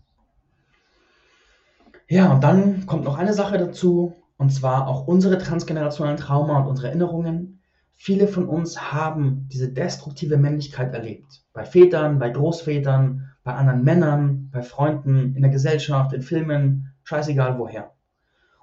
Ja, 2.08 2.32
und 2.32 2.42
dann 2.42 2.87
kommt 2.87 3.04
noch 3.04 3.18
eine 3.18 3.35
Sache 3.35 3.58
dazu, 3.58 4.21
und 4.37 4.51
zwar 4.51 4.88
auch 4.88 5.07
unsere 5.07 5.38
transgenerationalen 5.38 6.18
Trauma 6.18 6.61
und 6.61 6.68
unsere 6.68 6.88
Erinnerungen. 6.88 7.61
Viele 7.95 8.27
von 8.27 8.49
uns 8.49 8.92
haben 8.92 9.49
diese 9.53 9.73
destruktive 9.73 10.37
Männlichkeit 10.37 10.92
erlebt. 10.92 11.45
Bei 11.53 11.64
Vätern, 11.64 12.18
bei 12.18 12.31
Großvätern, 12.31 13.31
bei 13.45 13.55
anderen 13.55 13.85
Männern, 13.85 14.51
bei 14.51 14.62
Freunden, 14.62 15.35
in 15.35 15.42
der 15.42 15.51
Gesellschaft, 15.51 16.12
in 16.12 16.23
Filmen, 16.23 16.92
scheißegal 17.05 17.59
woher. 17.59 17.92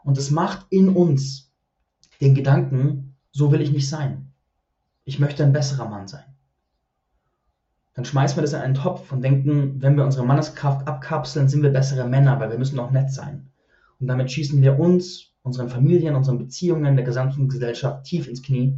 Und 0.04 0.18
es 0.18 0.32
macht 0.32 0.66
in 0.70 0.90
uns 0.90 1.52
den 2.22 2.36
Gedanken, 2.36 3.16
so 3.32 3.52
will 3.52 3.62
ich 3.62 3.72
nicht 3.72 3.90
sein. 3.90 4.32
Ich 5.06 5.20
möchte 5.20 5.44
ein 5.44 5.54
besserer 5.54 5.88
Mann 5.88 6.08
sein. 6.08 6.24
Dann 7.94 8.06
schmeißen 8.06 8.38
wir 8.38 8.42
das 8.42 8.54
in 8.54 8.60
einen 8.60 8.76
Topf 8.76 9.12
und 9.12 9.22
denken, 9.22 9.82
wenn 9.82 9.98
wir 9.98 10.06
unsere 10.06 10.26
Manneskraft 10.26 10.88
abkapseln, 10.88 11.50
sind 11.50 11.64
wir 11.64 11.70
bessere 11.70 12.08
Männer, 12.08 12.40
weil 12.40 12.52
wir 12.52 12.58
müssen 12.58 12.80
auch 12.80 12.92
nett 12.92 13.12
sein. 13.12 13.50
Und 14.00 14.08
damit 14.08 14.32
schießen 14.32 14.62
wir 14.62 14.80
uns, 14.80 15.29
unseren 15.44 15.70
Familien, 15.70 16.16
unseren 16.16 16.38
Beziehungen, 16.38 16.96
der 16.96 17.06
gesamten 17.06 17.48
Gesellschaft 17.50 18.06
tief 18.06 18.28
ins 18.28 18.44
Knie. 18.44 18.78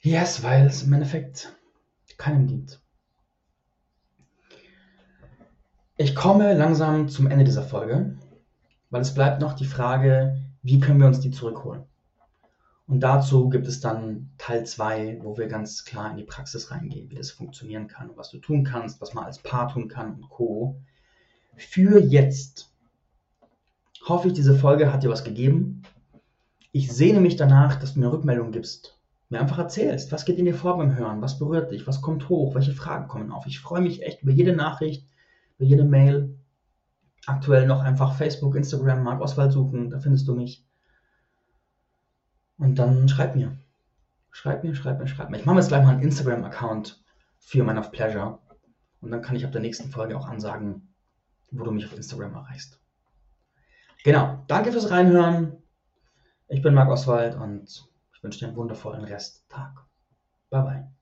Yes, 0.00 0.42
weil 0.42 0.66
es 0.66 0.82
im 0.82 0.92
Endeffekt 0.92 1.54
keinem 2.16 2.46
dient. 2.46 2.80
Ich 5.96 6.14
komme 6.14 6.54
langsam 6.54 7.08
zum 7.08 7.26
Ende 7.26 7.44
dieser 7.44 7.62
Folge, 7.62 8.16
weil 8.88 9.02
es 9.02 9.12
bleibt 9.12 9.40
noch 9.40 9.52
die 9.52 9.66
Frage, 9.66 10.40
wie 10.62 10.80
können 10.80 11.00
wir 11.00 11.06
uns 11.06 11.20
die 11.20 11.30
zurückholen? 11.30 11.84
Und 12.86 13.00
dazu 13.00 13.48
gibt 13.48 13.68
es 13.68 13.80
dann 13.80 14.30
Teil 14.36 14.66
2, 14.66 15.20
wo 15.22 15.36
wir 15.38 15.46
ganz 15.46 15.84
klar 15.84 16.10
in 16.10 16.16
die 16.16 16.24
Praxis 16.24 16.70
reingehen, 16.70 17.08
wie 17.10 17.14
das 17.14 17.30
funktionieren 17.30 17.86
kann, 17.86 18.10
was 18.16 18.30
du 18.30 18.38
tun 18.38 18.64
kannst, 18.64 19.00
was 19.00 19.14
man 19.14 19.24
als 19.24 19.38
Paar 19.38 19.68
tun 19.68 19.88
kann 19.88 20.14
und 20.14 20.28
Co. 20.28 20.80
Für 21.56 22.00
jetzt 22.00 22.69
hoffe 24.10 24.28
ich, 24.28 24.34
diese 24.34 24.54
Folge 24.54 24.92
hat 24.92 25.02
dir 25.02 25.10
was 25.10 25.24
gegeben. 25.24 25.82
Ich 26.72 26.92
sehne 26.92 27.20
mich 27.20 27.36
danach, 27.36 27.76
dass 27.76 27.94
du 27.94 28.00
mir 28.00 28.12
Rückmeldungen 28.12 28.52
gibst, 28.52 29.00
mir 29.30 29.40
einfach 29.40 29.58
erzählst, 29.58 30.12
was 30.12 30.24
geht 30.24 30.38
in 30.38 30.44
dir 30.44 30.54
vor 30.54 30.76
beim 30.76 30.94
Hören, 30.94 31.22
was 31.22 31.38
berührt 31.38 31.70
dich, 31.72 31.86
was 31.86 32.02
kommt 32.02 32.28
hoch, 32.28 32.54
welche 32.54 32.74
Fragen 32.74 33.08
kommen 33.08 33.32
auf. 33.32 33.46
Ich 33.46 33.60
freue 33.60 33.80
mich 33.80 34.02
echt 34.02 34.22
über 34.22 34.32
jede 34.32 34.54
Nachricht, 34.54 35.08
über 35.58 35.66
jede 35.66 35.84
Mail. 35.84 36.36
Aktuell 37.26 37.66
noch 37.66 37.80
einfach 37.80 38.14
Facebook, 38.14 38.54
Instagram, 38.54 39.02
Marc 39.02 39.20
Oswald 39.20 39.52
suchen, 39.52 39.90
da 39.90 39.98
findest 39.98 40.28
du 40.28 40.34
mich. 40.34 40.64
Und 42.58 42.78
dann 42.78 43.08
schreib 43.08 43.34
mir. 43.34 43.56
Schreib 44.30 44.62
mir, 44.62 44.74
schreib 44.74 45.00
mir, 45.00 45.08
schreib 45.08 45.30
mir. 45.30 45.38
Ich 45.38 45.46
mache 45.46 45.56
jetzt 45.56 45.68
gleich 45.68 45.84
mal 45.84 45.94
einen 45.94 46.02
Instagram-Account 46.02 47.02
für 47.38 47.64
Man 47.64 47.78
of 47.78 47.90
Pleasure. 47.90 48.38
Und 49.00 49.10
dann 49.10 49.22
kann 49.22 49.34
ich 49.34 49.44
ab 49.44 49.52
der 49.52 49.60
nächsten 49.60 49.90
Folge 49.90 50.16
auch 50.16 50.28
ansagen, 50.28 50.94
wo 51.50 51.64
du 51.64 51.72
mich 51.72 51.86
auf 51.86 51.96
Instagram 51.96 52.34
erreichst. 52.34 52.80
Genau. 54.04 54.44
Danke 54.48 54.72
fürs 54.72 54.90
Reinhören. 54.90 55.62
Ich 56.48 56.62
bin 56.62 56.74
Marc 56.74 56.90
Oswald 56.90 57.36
und 57.36 57.88
ich 58.12 58.22
wünsche 58.22 58.40
dir 58.40 58.48
einen 58.48 58.56
wundervollen 58.56 59.04
Resttag. 59.04 59.86
Bye 60.50 60.62
bye. 60.62 60.99